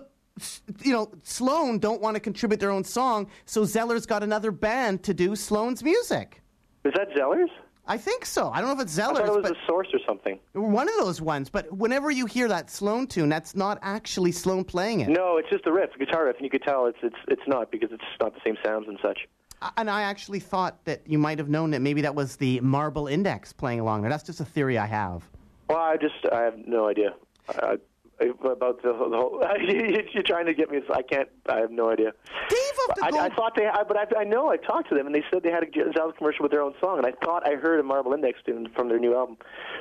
[0.82, 5.02] you know, Sloan don't want to contribute their own song, so Zellers got another band
[5.04, 6.42] to do Sloan's music.
[6.84, 7.48] Is that Zellers?
[7.88, 8.50] I think so.
[8.50, 10.38] I don't know if it's I thought Zellers, it was but the Source or something.
[10.52, 11.48] one of those ones.
[11.48, 15.08] But whenever you hear that Sloan tune, that's not actually Sloan playing it.
[15.08, 17.42] No, it's just the riff, the guitar riff, and you could tell it's it's it's
[17.46, 19.28] not because it's not the same sounds and such.
[19.76, 23.06] And I actually thought that you might have known that maybe that was the Marble
[23.06, 24.10] Index playing along there.
[24.10, 25.22] That's just a theory I have.
[25.68, 27.14] Well, I just I have no idea
[27.48, 27.76] uh,
[28.20, 29.42] about the, the whole.
[30.12, 30.80] You're trying to get me.
[30.92, 31.28] I can't.
[31.48, 32.12] I have no idea.
[32.48, 32.58] Dave
[32.88, 33.22] of the I, Gold.
[33.22, 35.42] I thought they, I, but I, I know I talked to them, and they said
[35.42, 37.82] they had a Zellers commercial with their own song, and I thought I heard a
[37.82, 39.36] Marble Index tune from their new album,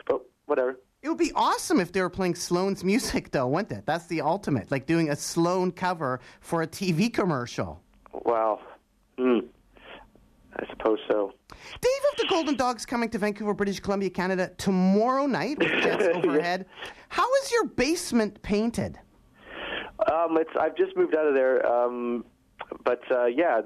[0.08, 0.78] but whatever.
[1.02, 3.86] It would be awesome if they were playing Sloan's music, though, wouldn't it?
[3.86, 7.82] That's the ultimate, like doing a Sloan cover for a TV commercial.
[8.12, 8.60] Wow.
[9.18, 9.40] Hmm.
[10.58, 11.34] I suppose so.
[11.82, 16.06] Dave of the Golden Dogs coming to Vancouver, British Columbia, Canada tomorrow night with Jets
[16.14, 16.66] overhead.
[17.10, 19.00] How is your basement painted?
[20.12, 22.26] Um, it's I've just moved out of there, um,
[22.84, 23.62] but uh, yeah,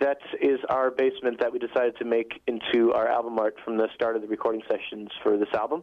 [0.00, 3.88] that is our basement that we decided to make into our album art from the
[3.94, 5.82] start of the recording sessions for this album.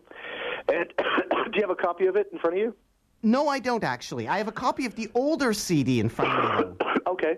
[0.68, 2.76] And do you have a copy of it in front of you?
[3.24, 4.28] No, I don't actually.
[4.28, 7.38] I have a copy of the older CD in front of me, Okay.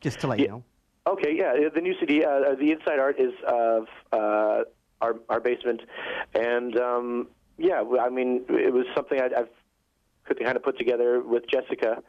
[0.00, 0.64] just to let you know.
[1.06, 4.64] Okay, yeah, the new CD, uh, the inside art is of uh,
[5.00, 5.80] our our basement,
[6.34, 9.48] and um, yeah, I mean, it was something I, I've
[10.24, 12.02] could kind of put together with Jessica,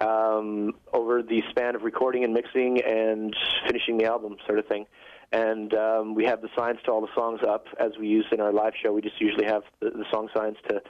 [0.00, 3.34] um, over the span of recording and mixing and
[3.66, 4.86] finishing the album, sort of thing.
[5.32, 8.40] And um, we have the signs to all the songs up as we use in
[8.40, 8.92] our live show.
[8.92, 10.82] We just usually have the, the song signs to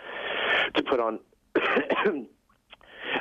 [0.77, 1.19] to put on.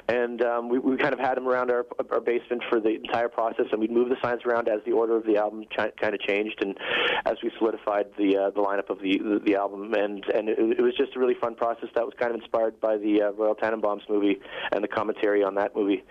[0.08, 3.30] and um, we, we kind of had them around our, our basement for the entire
[3.30, 6.14] process, and we'd move the signs around as the order of the album ch- kind
[6.14, 6.78] of changed, and
[7.26, 10.58] as we solidified the uh, the lineup of the, the the album, and and it,
[10.60, 13.32] it was just a really fun process that was kind of inspired by the uh,
[13.32, 14.40] Royal Tenenbaums movie
[14.72, 16.04] and the commentary on that movie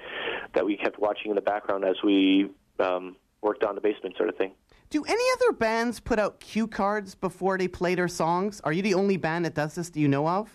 [0.55, 4.29] that we kept watching in the background as we um, worked on the basement sort
[4.29, 4.53] of thing.
[4.91, 8.61] Do any other bands put out cue cards before they play their songs?
[8.63, 9.89] Are you the only band that does this?
[9.89, 10.49] Do you know of?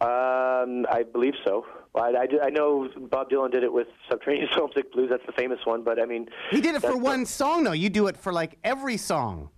[0.00, 1.66] Um, I believe so.
[2.02, 5.08] I, I, I know Bob Dylan did it with Subterranean Homesick Blues.
[5.10, 5.82] That's the famous one.
[5.82, 7.72] But I mean, He did it for one song, though.
[7.72, 9.50] You do it for like every song.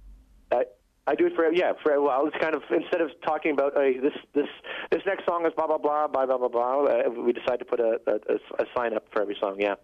[0.51, 0.65] I,
[1.07, 3.81] I do it for yeah for well it's kind of instead of talking about uh,
[3.81, 4.47] this this
[4.91, 7.65] this next song is blah blah blah blah blah blah blah uh, we decide to
[7.65, 9.75] put a, a, a, a sign up for every song yeah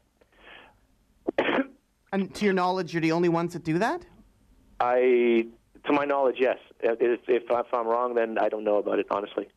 [2.13, 4.07] And to your knowledge, you're the only ones that do that?
[4.79, 5.47] I
[5.87, 6.99] to my knowledge yes if,
[7.29, 9.49] if if I'm wrong then I don't know about it honestly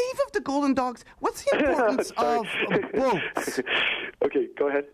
[0.00, 2.44] Dave of the Golden Dogs, what's the importance of
[2.94, 3.60] boats?
[4.24, 4.84] okay go ahead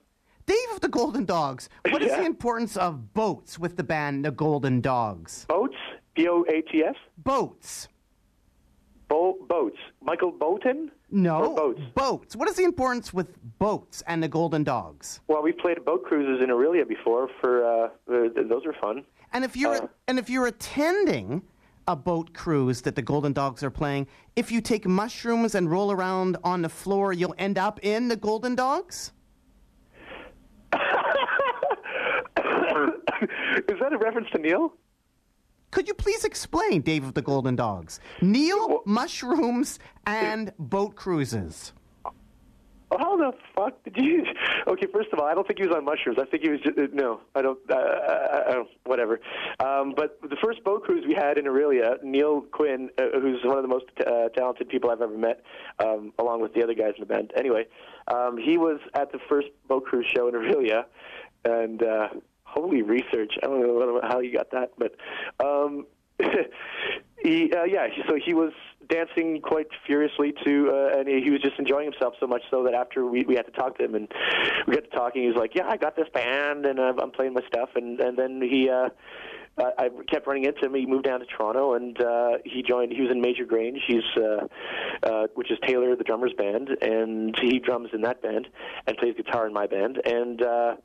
[0.47, 2.21] Dave of the Golden Dogs, what is Yeah.
[2.21, 5.47] the importance of boats with the band The Golden Dogs?
[5.49, 5.77] boats
[6.15, 7.89] B O A T S Boats.
[9.09, 11.37] Bo- boats Michael Bolton No.
[11.45, 11.81] Or boats?
[11.95, 12.35] Boats.
[12.37, 13.29] What is the importance with
[13.59, 15.21] boats and the Golden Dogs?
[15.29, 17.89] well we've played boat cruises in Orillia before for uh,
[18.53, 19.89] those are fun And if you're Uh.
[20.09, 21.43] and if you're attending
[21.89, 24.07] a boat cruise that the Golden Dogs are playing,
[24.37, 28.17] if you take mushrooms and roll around on the floor, you'll end up in the
[28.17, 29.13] Golden Dogs?
[30.73, 30.79] is
[33.81, 34.73] that a reference to Neil
[35.71, 38.01] Could you please explain, Dave of the Golden Dogs?
[38.21, 41.73] Neil, mushrooms, and boat cruises.
[42.99, 44.25] How the fuck did you?
[44.65, 46.19] Okay, first of all, I don't think he was on mushrooms.
[46.21, 47.21] I think he was just uh, no.
[47.35, 47.59] I don't.
[47.69, 48.69] Uh, I, I don't.
[48.85, 49.19] Whatever.
[49.59, 53.57] Um, but the first boat cruise we had in Orillia, Neil Quinn, uh, who's one
[53.57, 55.43] of the most uh, talented people I've ever met,
[55.81, 57.33] um, along with the other guys in the band.
[57.37, 57.67] Anyway,
[58.07, 60.85] um, he was at the first boat cruise show in Orillia,
[61.45, 62.09] and uh,
[62.45, 63.33] holy research!
[63.43, 64.95] I don't know how you got that, but.
[65.45, 65.87] Um,
[67.23, 68.53] he, uh, yeah, so he was
[68.89, 72.75] dancing quite furiously to, uh, and he, was just enjoying himself so much so that
[72.75, 74.09] after we, we had to talk to him and
[74.67, 77.35] we got to talking, he was like, "Yeah, I got this band and I'm playing
[77.35, 78.69] my stuff," and and then he.
[78.69, 78.89] Uh,
[79.59, 80.75] I kept running into him.
[80.75, 82.91] He moved down to Toronto, and uh, he joined.
[82.91, 84.47] He was in Major Grange, he's uh,
[85.03, 88.49] uh, which is Taylor, the drummer's band, and he drums in that band
[88.87, 90.01] and plays guitar in my band.
[90.07, 90.77] And uh,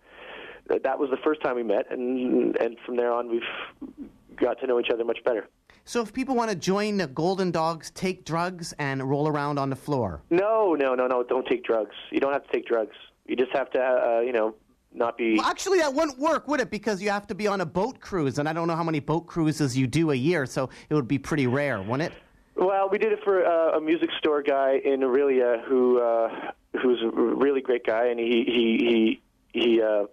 [0.67, 4.67] that was the first time we met, and and from there on, we've got to
[4.67, 5.47] know each other much better.
[5.88, 9.69] So if people want to join the Golden Dogs, take drugs and roll around on
[9.69, 10.21] the floor.
[10.29, 11.23] No, no, no, no.
[11.23, 11.95] Don't take drugs.
[12.11, 12.93] You don't have to take drugs.
[13.25, 14.53] You just have to, uh, you know,
[14.93, 15.38] not be.
[15.38, 16.69] Well, actually, that wouldn't work, would it?
[16.69, 18.99] Because you have to be on a boat cruise, and I don't know how many
[18.99, 22.19] boat cruises you do a year, so it would be pretty rare, wouldn't it?
[22.57, 27.01] Well, we did it for uh, a music store guy in Orillia who uh, who's
[27.01, 29.19] a really great guy, and he he
[29.53, 30.07] he he uh,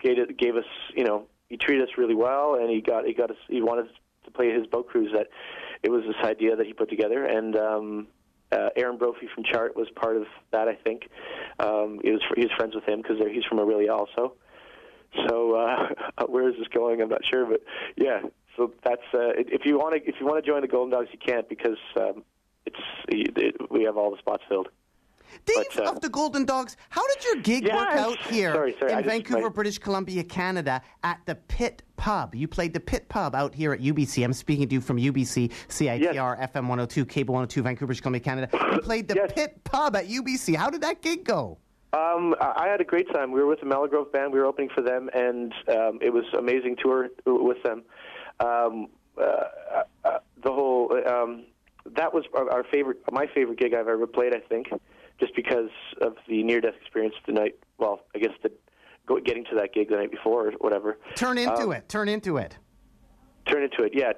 [0.00, 0.64] gave it, gave us,
[0.96, 3.36] you know, he treated us really well, and he got he got us.
[3.48, 3.92] He wanted us
[4.32, 5.10] to play his boat cruise.
[5.14, 5.28] That
[5.82, 7.56] it was this idea that he put together, and.
[7.56, 8.06] um
[8.52, 11.08] uh, Aaron Brophy from Chart was part of that, I think.
[11.60, 14.34] Um, he was he was friends with him because he's from Orillia also.
[15.28, 17.00] So uh, where is this going?
[17.00, 17.60] I'm not sure, but
[17.96, 18.22] yeah.
[18.56, 21.08] So that's uh, if you want to if you want to join the Golden Dogs,
[21.12, 22.24] you can't because um,
[22.66, 24.68] it's it, we have all the spots filled.
[25.46, 28.76] Dave But, uh, of the Golden Dogs, how did your gig work out here Sorry,
[28.78, 32.34] sorry, I in just- Vancouver, my- British Columbia, Canada, at the Pit Pub?
[32.34, 34.24] You played the Pit Pub out here at UBC.
[34.24, 38.48] I'm speaking to you from UBC, CITR, FM 102, Cable 102, Vancouver, British Columbia, Canada.
[38.72, 39.32] You played the Yes.
[39.34, 40.54] Pit Pub at UBC.
[40.56, 41.58] How did that gig go?
[41.92, 43.32] Um, I I had a great time.
[43.32, 44.32] We were with the Meligrove band.
[44.32, 47.82] We were opening for them, and um, it was amazing tour with them.
[48.38, 48.86] Um,
[49.20, 49.22] uh,
[50.04, 51.46] uh, the whole um,
[51.86, 54.34] that was our, our favorite, my favorite gig I've ever played.
[54.36, 54.68] I think,
[55.20, 57.54] just because of the near-death experience the night.
[57.78, 58.50] Well, I guess the
[59.24, 60.96] getting to that gig the night before or whatever.
[61.16, 61.88] Turn into Um, it.
[61.88, 62.56] Turn into it.
[63.46, 64.12] Turn into it, yeah.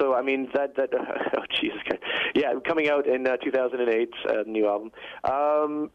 [0.00, 0.90] So I mean that that
[1.36, 2.02] oh Jesus Christ,
[2.34, 4.90] yeah, coming out in uh, 2008, uh, new album.
[5.24, 5.90] Um,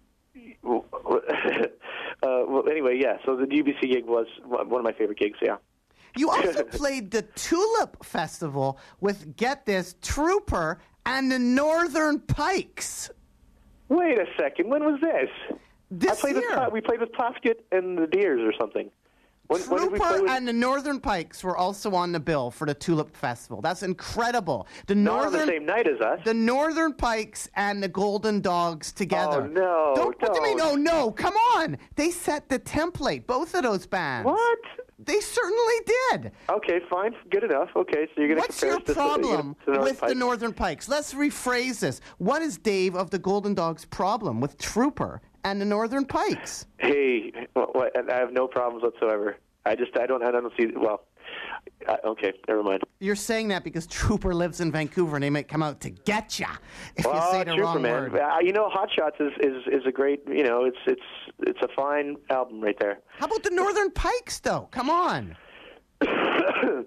[0.63, 1.65] well, uh,
[2.47, 3.17] well, anyway, yeah.
[3.25, 5.39] So the UBC gig was one of my favorite gigs.
[5.41, 5.57] Yeah.
[6.15, 13.09] You also played the Tulip Festival with, get this, Trooper and the Northern Pikes.
[13.89, 14.69] Wait a second.
[14.69, 15.29] When was this?
[15.89, 16.59] This I played year.
[16.59, 18.89] with we played with Plaskett and the Deers or something.
[19.47, 22.19] When, when did we play Trooper with, and the Northern Pikes were also on the
[22.19, 23.61] bill for the Tulip Festival.
[23.61, 24.67] That's incredible.
[24.87, 26.19] The not on the Northern same night as us?
[26.25, 29.43] the Northern Pikes and the Golden Dogs together.
[29.43, 30.59] Oh, no, Don't, what do you mean?
[30.59, 31.11] Oh no!
[31.11, 31.77] Come on!
[31.95, 33.25] They set the template.
[33.25, 34.25] Both of those bands.
[34.25, 34.59] what?
[34.99, 36.31] They certainly did.
[36.49, 37.69] Okay, fine, good enough.
[37.75, 40.53] Okay, so you're going to What's your to- problem to the North with the Northern
[40.53, 40.89] Pikes?
[40.89, 42.01] Let's rephrase this.
[42.17, 46.65] What is Dave of the Golden Dogs' problem with Trooper and the Northern Pikes?
[46.79, 49.37] Hey, what, I have no problems whatsoever.
[49.65, 51.03] I just I don't I don't see well.
[51.87, 52.83] Uh, okay, never mind.
[52.99, 56.39] You're saying that because Trooper lives in Vancouver and they might come out to get
[56.39, 56.47] ya
[56.95, 58.11] if you say the Trooper, wrong man.
[58.11, 58.19] word.
[58.19, 60.21] Uh, you know, Hot Shots is, is is a great.
[60.27, 61.01] You know, it's it's
[61.39, 62.99] it's a fine album right there.
[63.19, 64.67] How about the Northern Pikes, though?
[64.71, 65.35] Come on.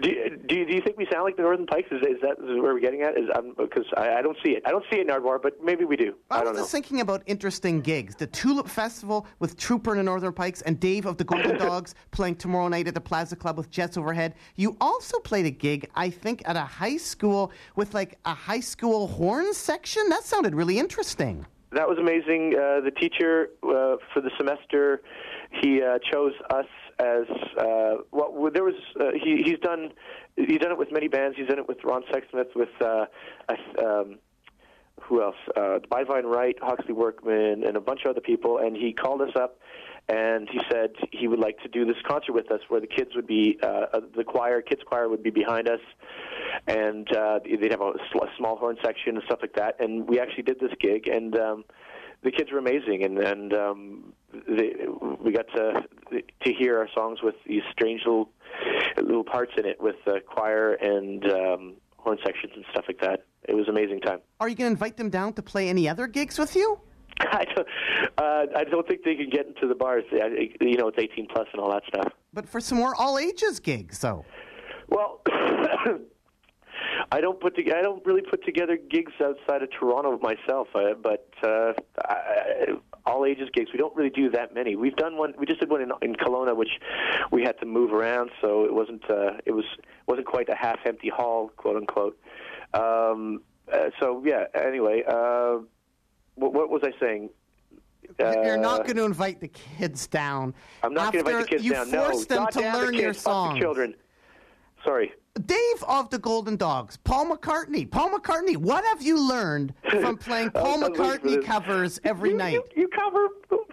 [0.00, 1.88] Do you, do you, do you think we sound like the Northern Pikes?
[1.90, 3.18] Is, is that is where we're getting at?
[3.18, 4.62] Is because I, I don't see it.
[4.64, 6.14] I don't see it in Nardwuar, but maybe we do.
[6.30, 6.58] I, I was know.
[6.60, 8.14] just thinking about interesting gigs.
[8.14, 11.94] The Tulip Festival with Trooper and the Northern Pikes and Dave of the Golden Dogs
[12.10, 14.34] playing tomorrow night at the Plaza Club with Jets Overhead.
[14.56, 18.60] You also played a gig, I think, at a high school with like a high
[18.60, 20.08] school horn section.
[20.08, 21.46] That sounded really interesting.
[21.72, 22.54] That was amazing.
[22.54, 25.02] Uh, the teacher uh, for the semester,
[25.62, 26.66] he uh, chose us
[27.02, 27.26] as
[27.58, 28.50] uh, well.
[28.52, 29.92] There was uh, he, he's done
[30.36, 31.36] he's done it with many bands.
[31.36, 33.06] He's done it with Ron Sexsmith, with uh,
[33.84, 34.18] um,
[35.02, 35.36] who else?
[35.56, 38.58] Uh, Byvine Wright, Hawksley Workman, and a bunch of other people.
[38.58, 39.58] And he called us up.
[40.08, 43.10] And he said he would like to do this concert with us, where the kids
[43.14, 45.78] would be, uh, uh, the choir, kids choir would be behind us,
[46.66, 47.92] and uh, they'd have a
[48.36, 49.76] small horn section and stuff like that.
[49.78, 51.64] And we actually did this gig, and um,
[52.22, 54.12] the kids were amazing, and and um,
[54.48, 54.74] they,
[55.22, 55.82] we got to
[56.44, 58.28] to hear our songs with these strange little
[59.02, 63.24] little parts in it with uh, choir and um, horn sections and stuff like that.
[63.48, 64.20] It was an amazing time.
[64.40, 66.78] Are you going to invite them down to play any other gigs with you?
[67.20, 67.68] I don't,
[68.18, 70.04] uh, I don't think they can get into the bars.
[70.12, 72.12] I- You know, it's 18 plus and all that stuff.
[72.32, 74.24] But for some more all ages gigs, though.
[74.88, 75.20] Well,
[77.12, 80.94] I don't put to, I don't really put together gigs outside of Toronto myself, uh,
[80.94, 81.72] but uh,
[82.06, 82.68] I,
[83.04, 83.70] all ages gigs.
[83.70, 84.76] We don't really do that many.
[84.76, 85.34] We've done one.
[85.36, 86.70] We just did one in, in Kelowna, which
[87.30, 89.64] we had to move around, so it wasn't uh, it was
[90.06, 92.18] wasn't quite a half empty hall, quote unquote.
[92.72, 94.44] Um, uh, so yeah.
[94.54, 95.58] Anyway, uh,
[96.36, 97.28] what, what was I saying?
[98.18, 100.54] You're not Uh, going to invite the kids down.
[100.82, 101.90] I'm not going to invite the kids you down.
[101.90, 103.54] No, forced them God to damn the kids, your songs.
[103.54, 103.94] the children.
[104.84, 105.12] Sorry.
[105.46, 107.90] Dave of the Golden Dogs, Paul McCartney.
[107.90, 112.00] Paul McCartney, what have you learned from playing Paul I was waiting for McCartney covers
[112.04, 112.52] every you, night?
[112.52, 113.28] You, you cover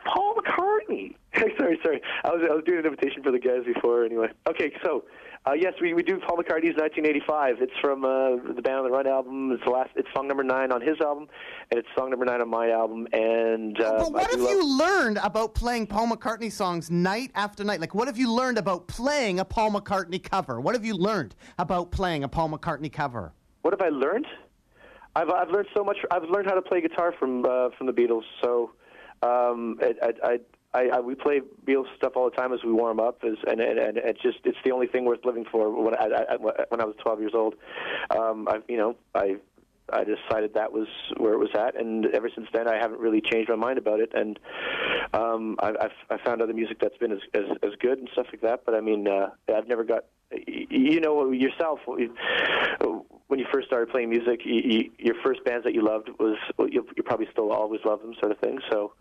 [0.05, 1.16] Paul McCartney.
[1.57, 2.01] sorry, sorry.
[2.24, 4.05] I was I was doing an invitation for the guys before.
[4.05, 4.72] Anyway, okay.
[4.84, 5.03] So,
[5.45, 7.61] uh, yes, we we do Paul McCartney's 1985.
[7.61, 9.51] It's from uh, the Band on the Run album.
[9.51, 9.89] It's the last.
[9.95, 11.27] It's song number nine on his album,
[11.71, 13.07] and it's song number nine on my album.
[13.13, 17.63] And uh, but what have love- you learned about playing Paul McCartney songs night after
[17.63, 17.79] night?
[17.79, 20.59] Like, what have you learned about playing a Paul McCartney cover?
[20.59, 23.31] What have you learned about playing a Paul McCartney cover?
[23.61, 24.27] What have I learned?
[25.15, 25.97] I've I've learned so much.
[26.11, 28.23] I've learned how to play guitar from uh, from the Beatles.
[28.43, 28.71] So,
[29.23, 30.37] um, I, I, I,
[30.74, 33.59] I, I we play Beatles stuff all the time as we warm up, as, and,
[33.59, 35.72] and and it's just it's the only thing worth living for.
[35.84, 36.36] When I, I,
[36.70, 37.55] when I was 12 years old,
[38.11, 39.38] um, I you know I.
[39.91, 43.22] I decided that was where it was at, and ever since then, I haven't really
[43.22, 44.11] changed my mind about it.
[44.13, 44.38] And
[45.15, 48.28] um, I, I've I found other music that's been as, as as good and stuff
[48.32, 48.65] like that.
[48.67, 51.80] But I mean, uh, I've never got you know yourself
[53.30, 56.38] when you first started playing music, you, you, your first bands that you loved was
[56.57, 58.59] well, you, you probably still always love them, sort of thing.
[58.72, 58.93] So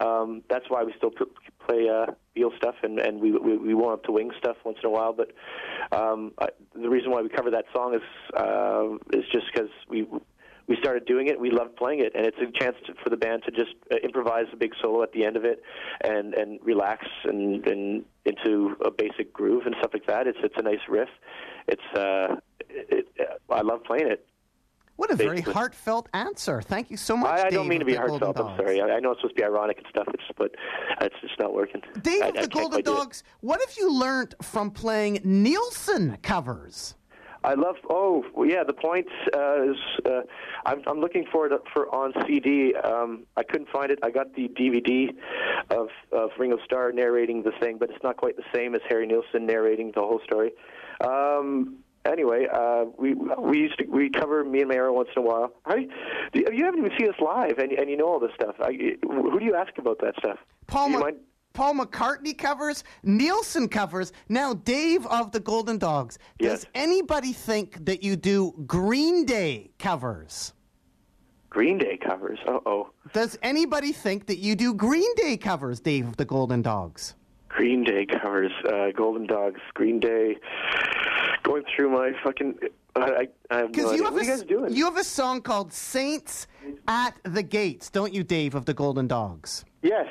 [0.00, 3.94] um, that's why we still play uh, Beatles stuff, and and we, we we warm
[3.94, 5.12] up to Wings stuff once in a while.
[5.12, 5.32] But
[5.92, 8.02] um, I, the reason why we cover that song is
[8.36, 10.06] uh, is just because we.
[10.68, 11.40] We started doing it.
[11.40, 13.96] We loved playing it, and it's a chance to, for the band to just uh,
[14.04, 15.64] improvise a big solo at the end of it,
[16.02, 20.28] and and relax and, and into a basic groove and stuff like that.
[20.28, 21.08] It's it's a nice riff.
[21.66, 22.36] It's uh,
[22.68, 23.08] it,
[23.50, 24.24] I love playing it.
[25.00, 26.60] What a very heartmeant answer.
[26.60, 27.30] Thank you so much.
[27.30, 28.38] I, I don't mean to be heartfelt.
[28.38, 28.82] I'm sorry.
[28.82, 30.50] I, I know it's supposed to be ironic and stuff, it's, but
[31.00, 31.80] it's just not working.
[32.02, 32.96] Dave I, of the Golden do.
[32.96, 36.96] Dogs, what have you learned from playing Nilsson covers?
[37.42, 37.76] I love.
[37.88, 38.62] Oh, yeah.
[38.62, 40.20] The point uh, is, uh,
[40.66, 42.74] I'm, I'm looking for it for on CD.
[42.74, 44.00] Um, I couldn't find it.
[44.02, 45.16] I got the DVD
[45.70, 49.06] of of Ringo Starr narrating the thing, but it's not quite the same as Harry
[49.06, 50.50] Nilsson narrating the whole story.
[51.00, 55.26] Um, anyway, uh, we we used to we cover me and arrow once in a
[55.26, 55.52] while.
[55.70, 55.88] Do you,
[56.32, 58.56] do you you haven't even seen us live, and and you know all this stuff.
[58.60, 60.38] I, who do you ask about that stuff?
[60.66, 61.16] Paul, do you Mc- mind?
[61.52, 64.12] Paul McCartney covers, Nilsson covers.
[64.28, 66.66] Now, Dave of the Golden Dogs, does Yes.
[66.76, 70.54] anybody think that you do Green Day covers?
[71.48, 72.38] Green Day covers.
[72.46, 72.90] Uh oh.
[73.12, 77.16] Does anybody think that you do Green Day covers, Dave of the Golden Dogs?
[77.50, 80.36] Green Day covers, uh, Golden Dogs, Green Day.
[81.42, 82.58] Going through my fucking,
[82.96, 83.96] I, I, I have no idea.
[83.96, 84.72] you have what a are you guys doing?
[84.72, 86.46] you have a song called "Saints
[86.86, 89.64] at the Gates," don't you, Dave of the Golden Dogs?
[89.82, 90.06] yes.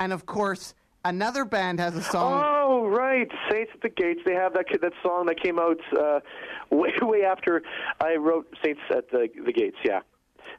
[0.00, 0.74] And of course,
[1.04, 2.40] another band has a song.
[2.46, 4.20] Oh right, Saints at the Gates.
[4.24, 6.20] They have that that song that came out uh,
[6.70, 7.62] way way after
[8.00, 9.76] I wrote Saints at the the Gates.
[9.84, 10.00] Yeah.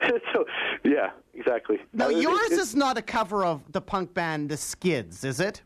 [0.34, 0.46] so
[0.84, 1.78] yeah, exactly.
[1.94, 5.24] now, Uh, it- yours it- is not a cover of the punk band The Skids,
[5.24, 5.62] is it?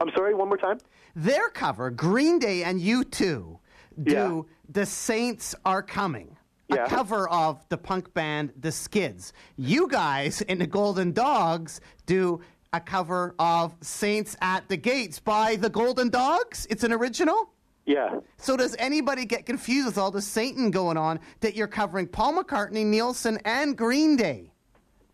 [0.00, 0.34] I'm sorry.
[0.34, 0.78] One more time.
[1.14, 3.58] Their cover, Green Day and U2,
[4.02, 6.36] do The Saints Are Coming.
[6.72, 6.86] A Yeah.
[6.86, 9.32] cover of the punk band The Skids.
[9.56, 12.40] You guys in the Golden Dogs do
[12.72, 16.66] a cover of Saints at the Gates by the Golden Dogs.
[16.70, 17.50] It's an original?
[17.86, 18.20] Yeah.
[18.36, 22.34] So does anybody get confused with all the Satan going on that you're covering Paul
[22.34, 24.49] McCartney, Nilsson, and Green Day?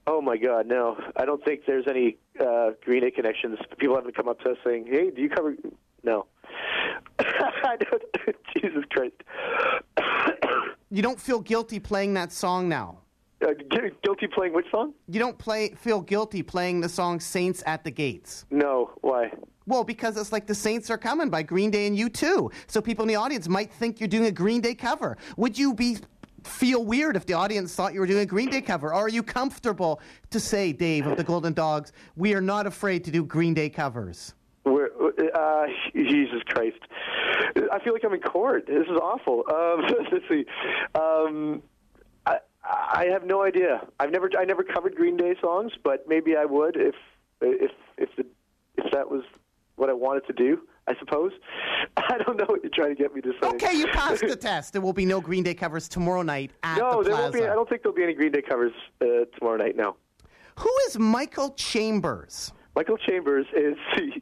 [0.09, 0.97] Oh my God, no!
[1.17, 3.59] I don't think there's any uh, Green Day connections.
[3.79, 5.57] People haven't come up to us saying, "Hey, do you cover?"
[6.05, 6.27] No.
[7.19, 8.03] I don't.
[8.57, 9.15] Jesus Christ.
[10.89, 12.99] You don't feel guilty playing that song now.
[13.43, 13.49] uh,
[14.05, 14.95] guilty playing which song?
[15.09, 18.47] You don't play feel guilty playing the song Saints at the Gates.
[18.53, 18.93] No.
[19.01, 19.33] Why?
[19.67, 22.53] Well, because it's like The Saints Are Coming by Green Day and U2.
[22.69, 25.19] So people in the audience might think you're doing a Green Day cover.
[25.37, 25.99] Would you be
[26.47, 28.89] feel weird if the audience thought you were doing a Green Day cover?
[28.89, 33.05] Or are you comfortable to say, Dave of the Golden Dogs, we are not afraid
[33.05, 34.35] to do Green Day covers?
[34.65, 34.91] We're,
[35.35, 36.79] uh, Jesus Christ.
[37.73, 38.67] I feel like I'm in court.
[38.67, 39.45] This is awful.
[39.57, 39.83] Um,
[40.13, 40.45] let's see.
[40.95, 41.63] Um,
[42.27, 43.87] I, I have no idea.
[43.99, 46.95] I've never, I never covered Green Day songs, but maybe I would if,
[47.41, 48.27] if, if the,
[48.77, 49.23] if that was
[49.77, 50.63] what I wanted to do.
[50.89, 51.33] I suppose.
[51.97, 53.49] I don't know what you're trying to get me to say.
[53.49, 54.73] Okay, you passed the test.
[54.73, 57.23] There will be no Green Day covers tomorrow night at no, the there Plaza.
[57.23, 57.43] won't be.
[57.43, 59.07] I don't think there'll be any Green Day covers uh,
[59.39, 59.77] tomorrow night.
[59.77, 59.97] No.
[60.59, 62.53] Who is Michael Chambers?
[62.75, 64.21] Michael Chambers is the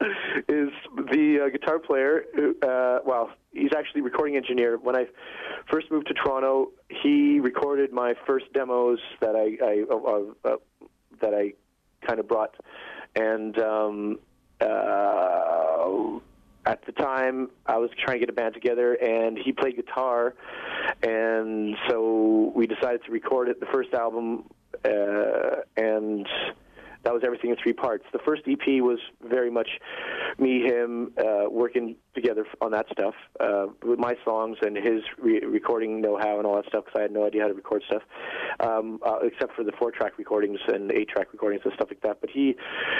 [0.48, 0.70] is
[1.10, 2.24] the uh, guitar player.
[2.34, 4.78] Who, uh, well, he's actually recording engineer.
[4.78, 5.06] When I
[5.70, 6.72] first moved to Toronto,
[7.02, 10.56] he recorded my first demos that I, I uh, uh,
[11.20, 11.52] that I
[12.06, 12.54] kind of brought,
[13.14, 14.18] and um,
[14.60, 16.18] uh,
[16.64, 20.34] at the time I was trying to get a band together, and he played guitar,
[21.02, 23.60] and so we decided to record it.
[23.60, 24.44] The first album,
[24.84, 26.26] uh, and
[27.06, 28.04] that was everything in three parts.
[28.12, 29.68] The first EP was very much
[30.38, 35.38] me, him, uh, working together on that stuff uh, with my songs and his re-
[35.46, 38.02] recording know-how and all that stuff because I had no idea how to record stuff,
[38.58, 42.20] um, uh, except for the four-track recordings and eight-track recordings and stuff like that.
[42.20, 42.56] But he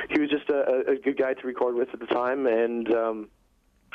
[0.08, 3.28] he was just a, a good guy to record with at the time, and um,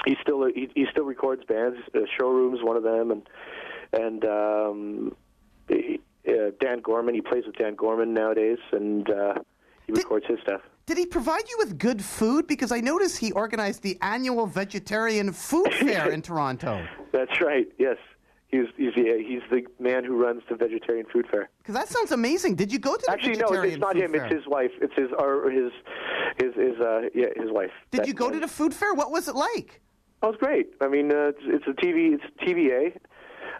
[0.05, 1.78] he still he, he still records bands.
[1.95, 3.30] Uh, Showroom's one of them, and
[3.93, 5.16] and um,
[5.70, 7.16] he- uh, Dan Gorman.
[7.16, 9.36] He plays with Dan Gorman nowadays, and uh,
[9.92, 10.62] he Did- records his stuff.
[10.88, 12.48] Did he provide you with good food?
[12.48, 16.86] Because I noticed he organized the annual vegetarian food fair in Toronto.
[17.12, 17.68] That's right.
[17.78, 17.98] Yes,
[18.48, 21.50] he's he's the, he's the man who runs the vegetarian food fair.
[21.60, 22.56] Because that sounds amazing.
[22.56, 24.12] Did you go to the Actually, no, it's not him.
[24.12, 24.26] fair?
[24.26, 24.72] It's his wife.
[24.82, 25.72] It's his or his
[26.42, 27.72] his his uh yeah his wife.
[27.92, 28.94] Did That- you go to the food fair?
[28.94, 29.82] What was it like?
[30.24, 30.74] Oh, was great.
[30.82, 32.14] I mean, uh, it's, it's a TV.
[32.16, 32.96] It's TVA,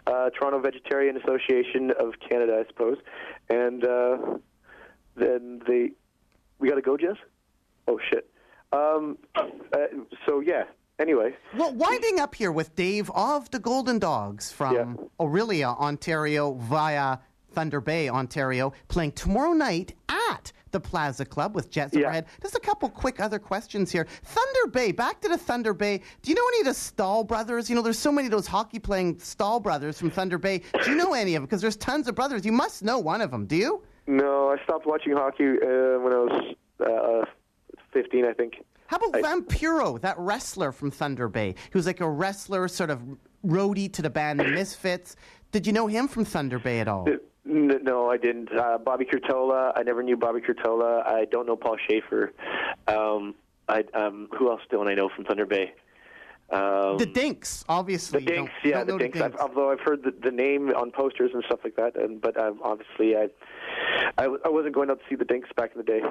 [0.06, 2.98] uh, Toronto Vegetarian Association of Canada, I suppose.
[3.48, 4.16] And uh,
[5.16, 5.90] then they,
[6.62, 7.16] we got to go, Jess.
[7.88, 8.30] Oh shit.
[8.72, 9.44] Um, uh,
[10.24, 10.64] so yeah.
[11.00, 14.94] Anyway, Well, winding up here with Dave of the Golden Dogs from Yeah.
[15.18, 17.18] Orillia, Ontario, via
[17.52, 22.02] Thunder Bay, Ontario, playing tomorrow night at the Plaza Club with Jets Yeah.
[22.02, 22.26] Overhead.
[22.40, 24.06] Just a couple quick other questions here.
[24.22, 26.00] Thunder Bay, back to the Thunder Bay.
[26.22, 27.68] Do you know any of the Staal brothers?
[27.68, 30.62] You know, there's so many of those hockey playing Staal brothers from Thunder Bay.
[30.84, 31.46] Do you know any of them?
[31.46, 32.44] Because there's tons of brothers.
[32.46, 33.82] You must know one of them, do you?
[34.06, 37.24] No, I stopped watching hockey uh, when I was uh,
[37.92, 38.54] 15, I think.
[38.86, 41.50] How about Vampiro, that wrestler from Thunder Bay?
[41.50, 43.00] He was like a wrestler, sort of
[43.46, 45.16] roadie to the band The Misfits.
[45.50, 47.08] Did you know him from Thunder Bay at all?
[47.08, 48.50] N- No, I didn't.
[48.52, 49.72] Uh, Bobby Curtola.
[49.76, 51.06] I never knew Bobby Curtola.
[51.06, 52.32] I don't know Paul Shaffer.
[52.88, 53.34] Um,
[53.68, 55.72] I, um, who else don't I know from Thunder Bay?
[56.52, 58.20] Um, The Dinks, obviously.
[58.20, 59.20] The Dinks, don't- yeah, don't the know Dinks.
[59.20, 62.38] I've, although I've heard the, the name on posters and stuff like that, and but
[62.38, 63.28] um, obviously I,
[64.18, 66.02] I, I wasn't going out to see the Dinks back in the day.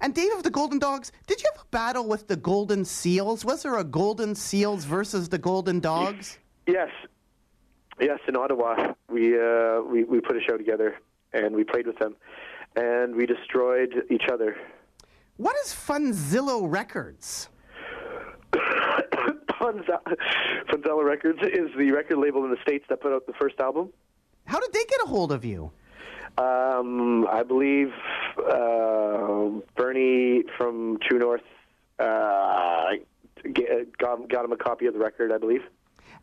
[0.00, 3.44] And Dave of the Golden Dogs, did you have a battle with the Golden Seals?
[3.44, 6.38] Was there a Golden Seals versus the Golden Dogs?
[6.66, 6.88] Yes,
[8.00, 10.96] yes, in Ottawa, we uh, we we put a show together
[11.32, 12.16] and we played with them,
[12.74, 14.56] and we destroyed each other.
[15.36, 17.48] What is Funzalo Records?
[19.58, 23.90] Funzalo Records is the record label in the states that put out the first album.
[24.46, 25.70] How did they get a hold of you?
[26.38, 27.92] Um, I believe
[28.38, 31.42] uh, Bernie from True North
[31.98, 32.90] uh,
[33.98, 35.62] got, got him a copy of the record, I believe.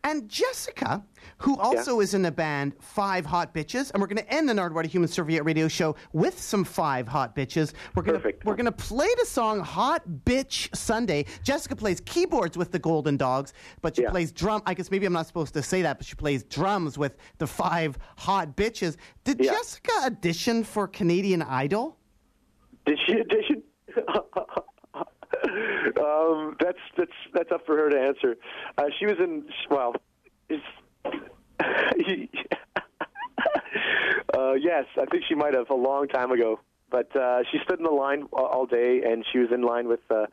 [0.08, 1.04] And Jessica,
[1.40, 4.54] who also is in the band Five Hot Bitches, and we're going to end the
[4.54, 7.74] Nardwuar Human Serviette radio show with some Five Hot Bitches.
[7.96, 8.46] We're going to Perfect.
[8.46, 11.26] we're going to play the song Hot Bitch Sunday.
[11.44, 13.52] Jessica plays keyboards with the Golden Dogs,
[13.82, 14.12] but she Yeah.
[14.12, 14.62] plays drum.
[14.68, 17.48] I guess maybe I'm not supposed to say that, but she plays drums with the
[17.48, 18.98] Five Hot Bitches.
[19.24, 19.54] Did Yeah.
[19.54, 21.98] Jessica audition for Canadian Idol?
[22.86, 23.64] Did she audition?
[26.00, 28.36] um, that's that's that's up for her to answer.
[28.78, 29.94] Uh, she was in well,
[30.50, 30.64] it's,
[34.34, 36.60] uh, yes, I think she might have a long time ago.
[36.90, 40.00] But uh, she stood in the line all- day, and she was in line with
[40.10, 40.28] uh,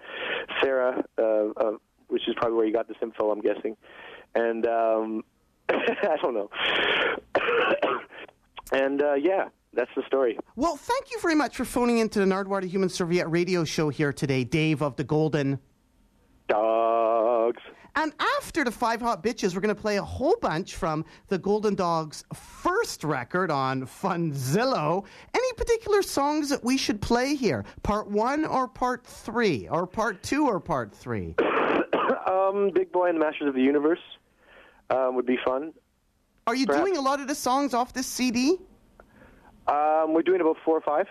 [0.60, 1.22] Sarah, uh,
[1.56, 1.72] uh,
[2.08, 3.76] which is probably where you got this info, I'm guessing.
[4.34, 5.24] And um,
[5.68, 6.50] I don't know.
[8.72, 10.38] and uh, yeah, that's the story.
[10.56, 13.88] Well, thank you very much for phoning into the Nardwuar the Human Serviette radio show
[13.88, 15.58] here today, Dave of the Golden.
[16.48, 17.62] Dogs.
[17.94, 21.38] And after the Five Hot Bitches, we're going to play a whole bunch from the
[21.38, 25.04] Golden Dogs' first record on Funzalo.
[25.34, 27.64] Any particular songs that we should play here?
[27.82, 29.68] Part one or part three?
[29.68, 31.34] Or part two or part three?
[32.24, 34.00] Um, Big Boy and the Masters of the Universe
[34.90, 35.72] um, would be fun.
[36.46, 36.84] Are you Perhaps.
[36.84, 38.58] doing a lot of the songs off this CD?
[39.66, 41.06] Um, we're doing about four or five.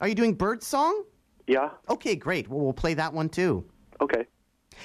[0.00, 1.04] Are you doing Bird Song?
[1.46, 1.70] Yeah.
[1.88, 2.48] Okay, great.
[2.48, 3.64] Well, we'll play that one too.
[4.00, 4.26] Okay.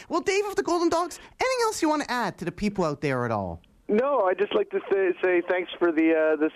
[0.09, 2.83] Well, Dave of the Golden Dogs, anything else you want to add to the people
[2.83, 3.61] out there at all?
[3.87, 6.51] No, I'd just like to say, say thanks for the uh, this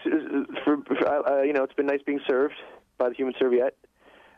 [0.66, 0.78] for,
[1.08, 2.56] uh, you know it's been nice being served
[2.98, 3.78] by the Human Serviette,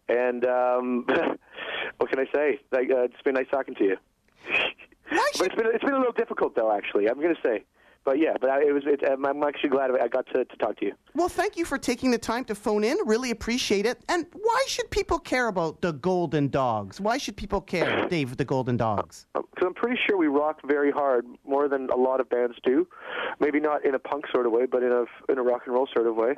[0.09, 1.05] and um,
[1.97, 2.59] what can I say?
[2.71, 3.97] Like, uh, it's been nice talking to you.
[5.09, 7.09] Why But it's been it's been a little difficult though, actually.
[7.09, 7.63] I'm going to say,
[8.05, 8.83] but yeah, but I, it was.
[8.85, 10.93] It, I'm actually glad I got to, to talk to you.
[11.15, 12.97] Well, thank you for taking the time to phone in.
[13.05, 14.01] Really appreciate it.
[14.09, 16.99] And why should people care about the Golden Dogs?
[16.99, 19.25] Why should people care, Dave, the Golden Dogs?
[19.33, 22.87] because I'm pretty sure we rock very hard, more than a lot of bands do.
[23.39, 25.73] Maybe not in a punk sort of way, but in a in a rock and
[25.75, 26.35] roll sort of way.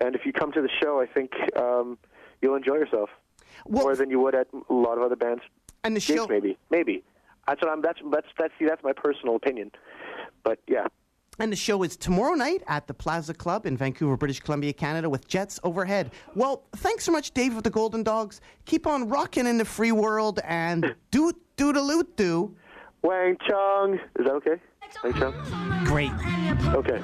[0.00, 1.98] And if you come to the show, I think um,
[2.40, 3.10] you'll enjoy yourself
[3.66, 5.42] Well, more than you would at a lot of other bands.
[5.84, 7.04] and the show, maybe, maybe.
[7.46, 7.82] That's what I'm.
[7.82, 9.72] That's that's that's see, that's my personal opinion.
[10.44, 10.86] But yeah,
[11.38, 15.08] and the show is tomorrow night at the Plaza Club in Vancouver, British Columbia, Canada,
[15.08, 16.12] with Jets overhead.
[16.34, 18.40] Well, thanks so much, Dave of the Golden Dogs.
[18.66, 22.54] Keep on rocking in the free world and doot doodaloot doo.
[23.02, 24.60] Wang Chung, is that okay?
[25.02, 25.84] Wang Chung.
[25.84, 26.12] Great.
[26.74, 27.00] Okay.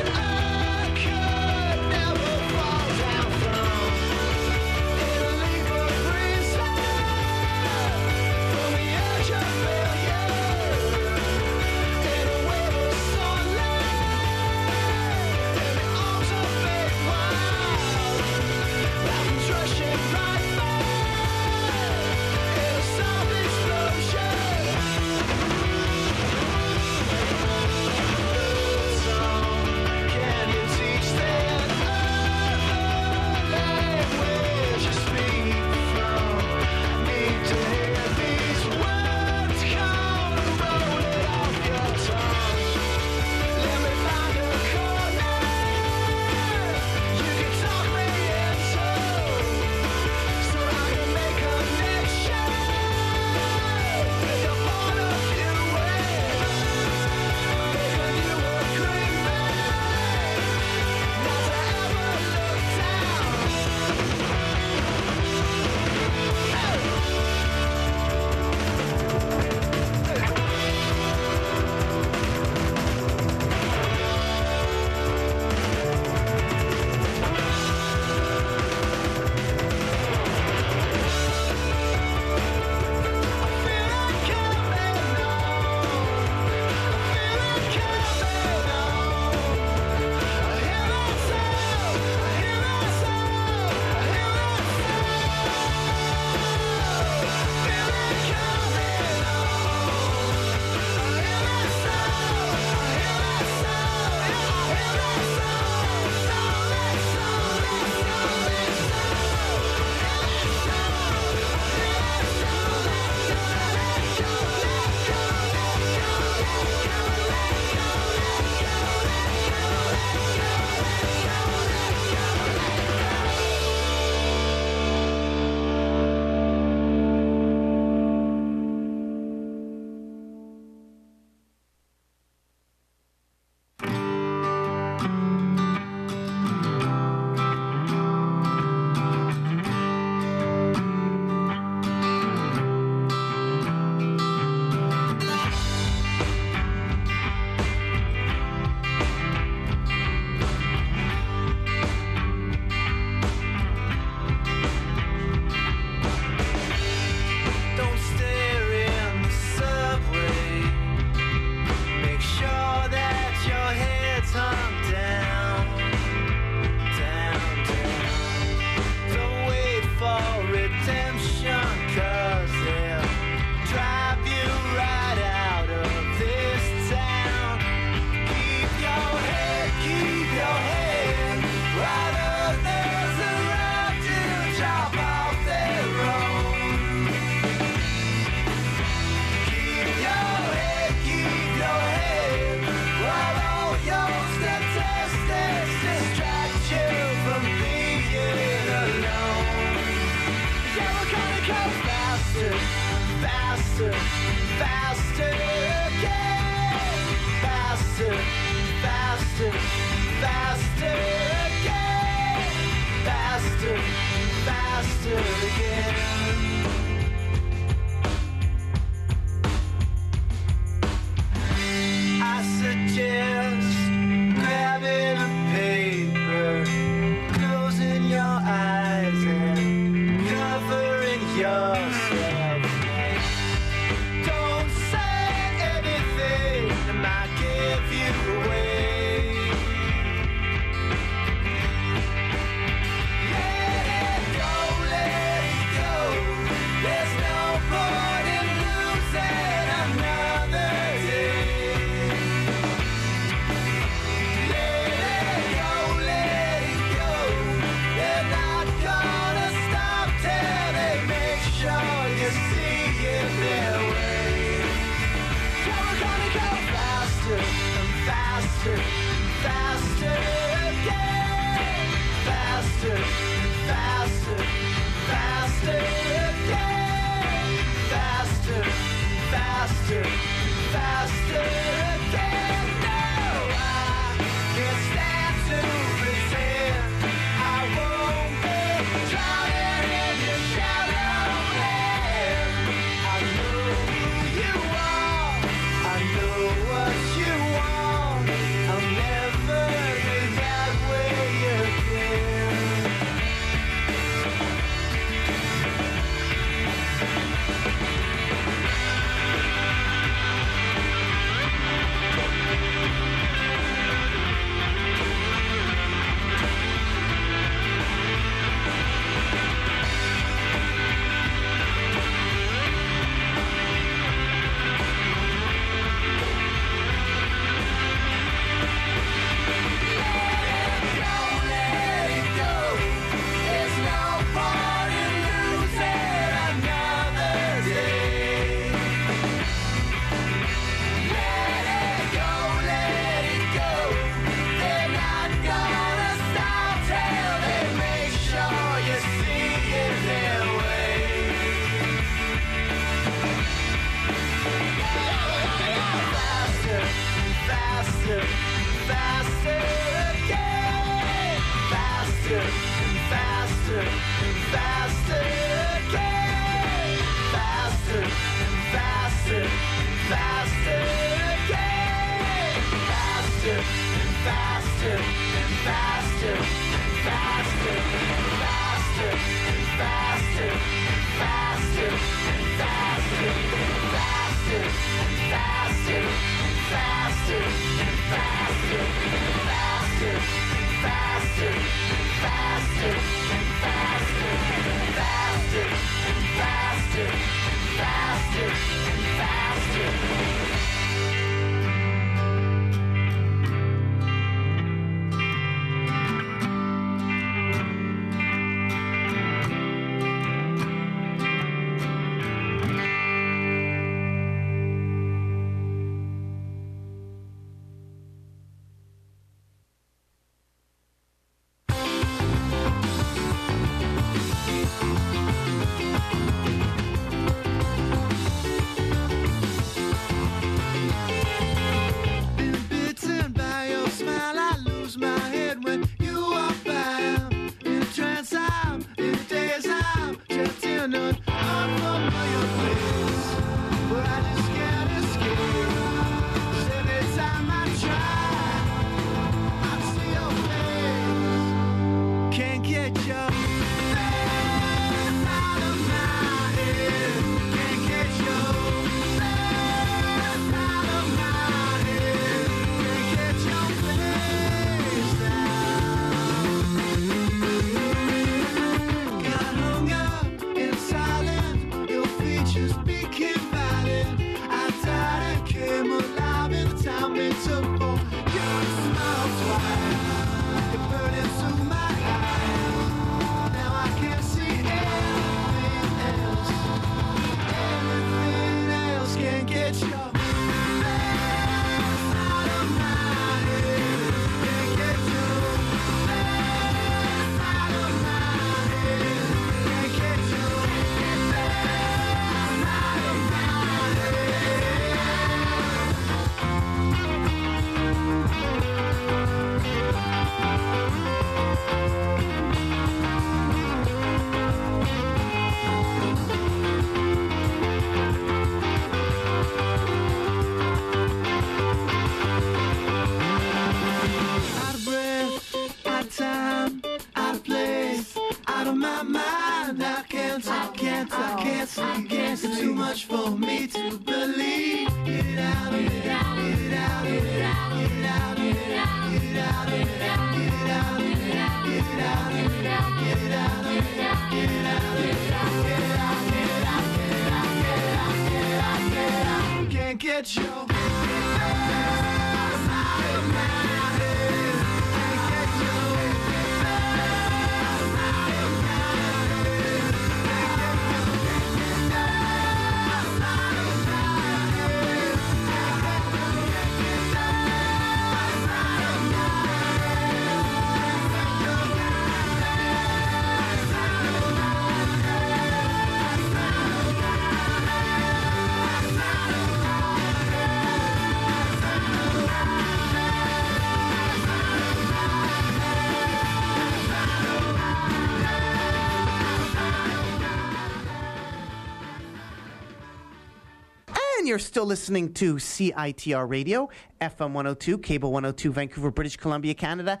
[594.34, 596.68] You're still listening to CITR Radio,
[597.00, 600.00] FM 102, Cable 102, Vancouver, British Columbia, Canada,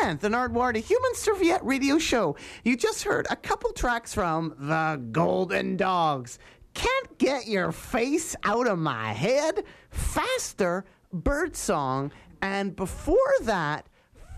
[0.00, 2.34] and the Nardwuar, the Human Serviette Radio Show.
[2.64, 6.38] You just heard a couple tracks from the Golden Dogs.
[6.72, 9.64] Can't get your face out of my head.
[9.90, 12.10] Faster, Birdsong.
[12.40, 13.86] And before that,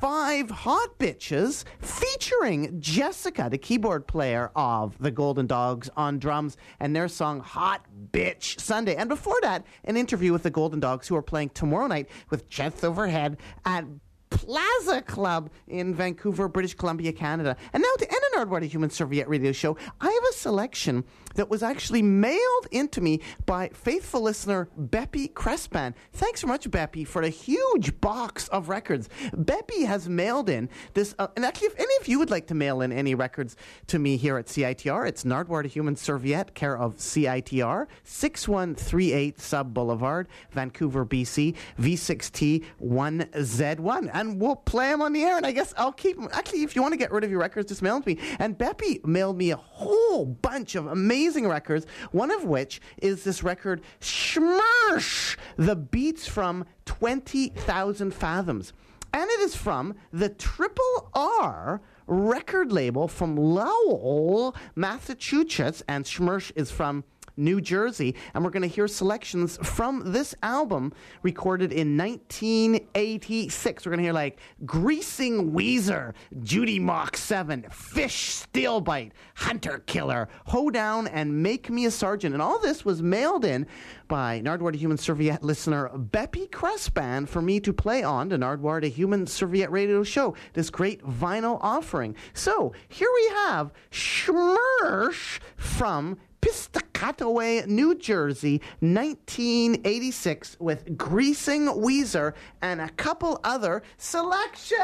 [0.00, 6.94] Five Hot Bitches featuring Jessica, the keyboard player of the Golden Dogs, on drums and
[6.94, 8.94] their song Hot Bitch Sunday.
[8.96, 12.46] And before that, an interview with the Golden Dogs who are playing tomorrow night with
[12.48, 13.86] Jets Overhead at
[14.28, 17.56] Plaza Club in Vancouver, British Columbia, Canada.
[17.72, 21.04] And now to end an Nardwuar Human Serviette radio show, I have a selection
[21.36, 25.94] that was actually mailed into me by faithful listener Beppy Crespan.
[26.12, 29.08] Thanks so much, Beppy, for a huge box of records.
[29.32, 32.54] Beppy has mailed in this, uh, and actually, if any of you would like to
[32.54, 33.56] mail in any records
[33.86, 39.72] to me here at CITR, it's Nardwuar to Human Serviette, care of CITR, 6138 Sub
[39.72, 44.10] Boulevard, Vancouver, BC, V6T 1Z1.
[44.12, 46.28] And we'll play them on the air, and I guess I'll keep them.
[46.32, 48.36] Actually, if you want to get rid of your records, just mail them to me.
[48.38, 53.42] And Beppy mailed me a whole bunch of amazing records, one of which is this
[53.42, 58.72] record, Schmersh, the beats from 20,000 Fathoms.
[59.12, 66.70] And it is from the Triple R record label from Lowell, Massachusetts, and Schmersh is
[66.70, 67.04] from
[67.36, 68.14] New Jersey.
[68.34, 70.92] And we're going to hear selections from this album
[71.22, 73.84] recorded in 1986.
[73.84, 80.28] We're going to hear like Greasing Weezer, Judy Mach 7, Fish Steel Bite, Hunter Killer,
[80.46, 82.34] Hoedown, and Make Me a Sergeant.
[82.34, 83.66] And all this was mailed in
[84.08, 88.80] by Nardwuar to Human Serviette listener Beppy Crespan for me to play on the Nardwuar
[88.80, 92.14] to Human Serviette radio show, this great vinyl offering.
[92.34, 102.88] So here we have Schmersh from Piscataway, New Jersey, 1986, with Greasing Weezer and a
[102.90, 104.76] couple other selections.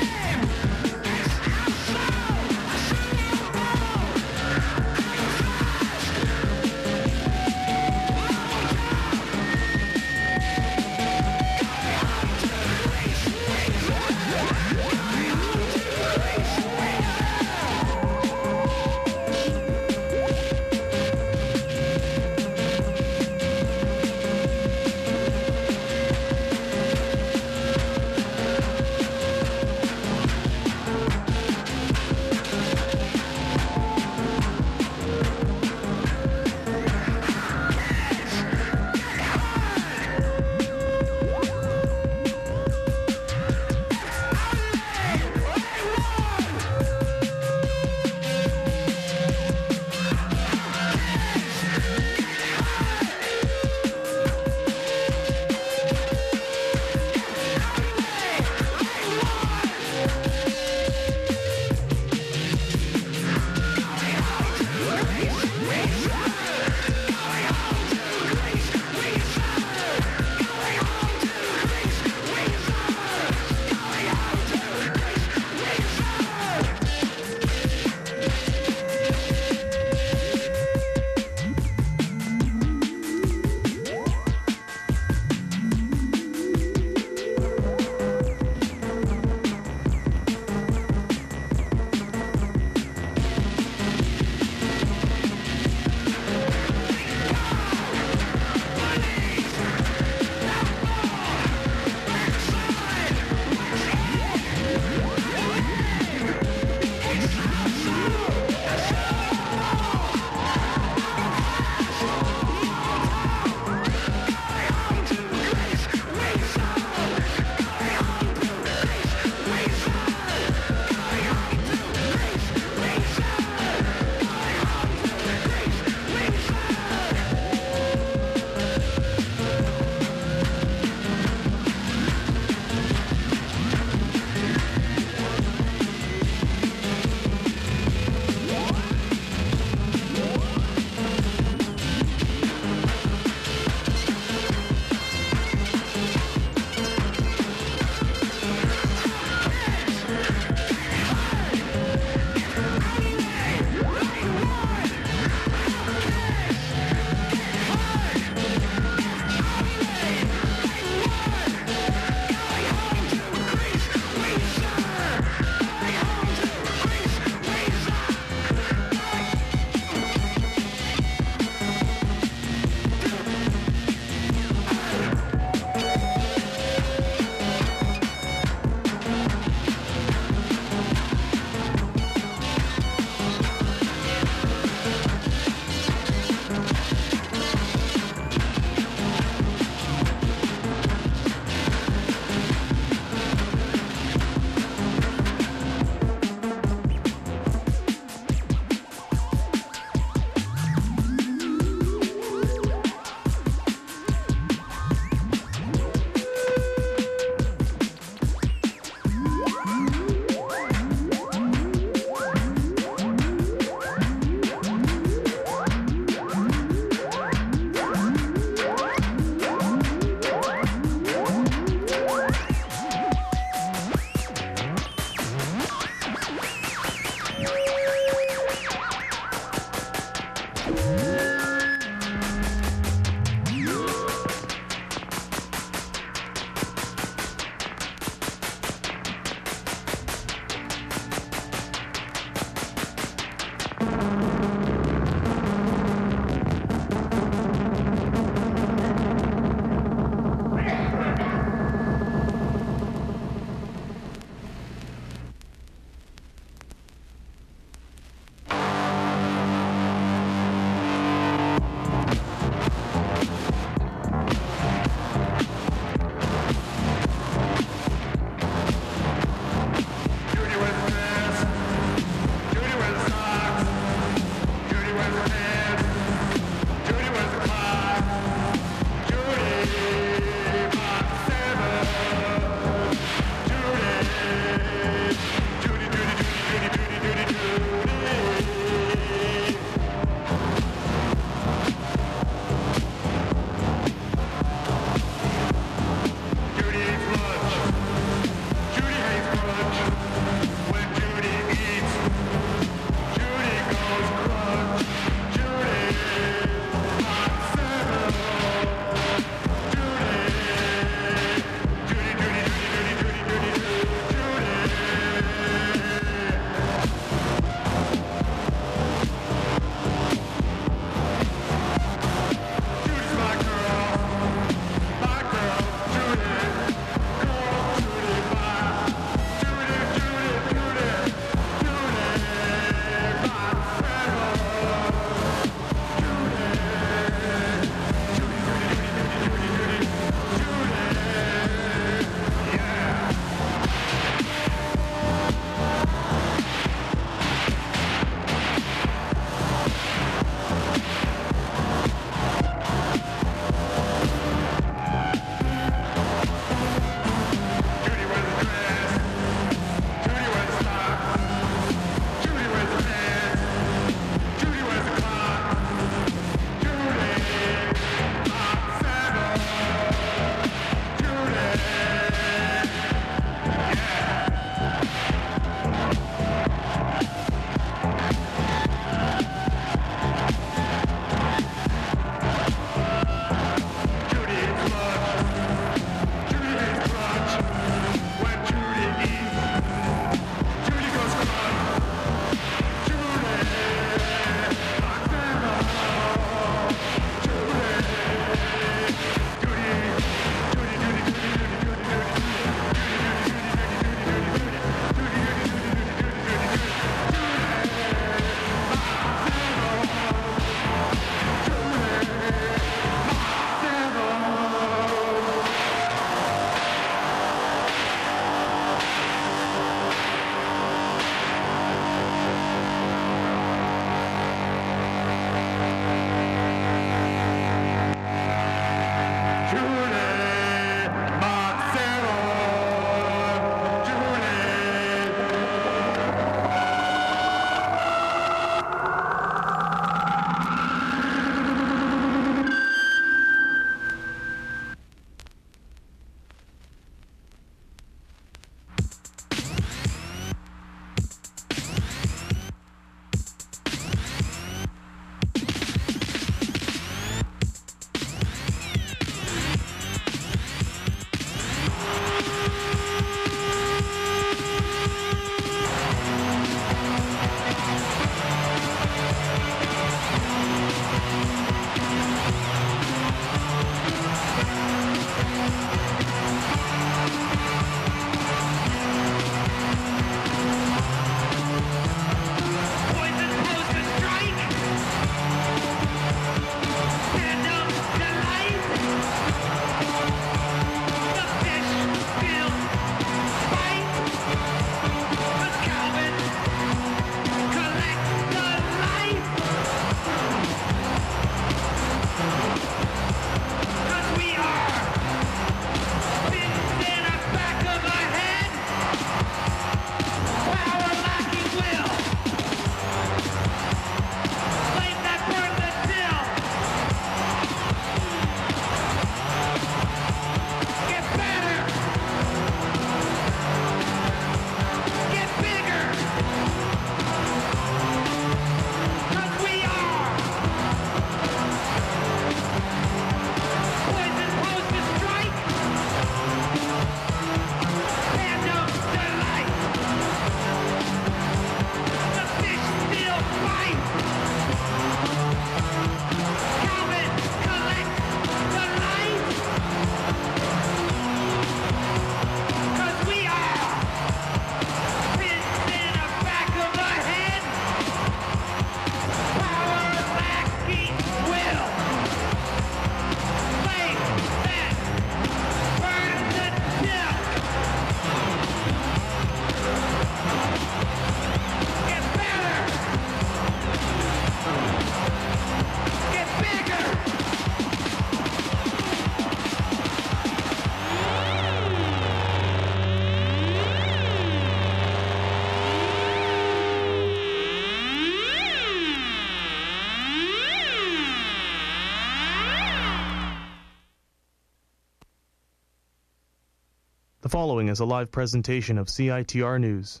[597.36, 600.00] Following is a live presentation of CITR News.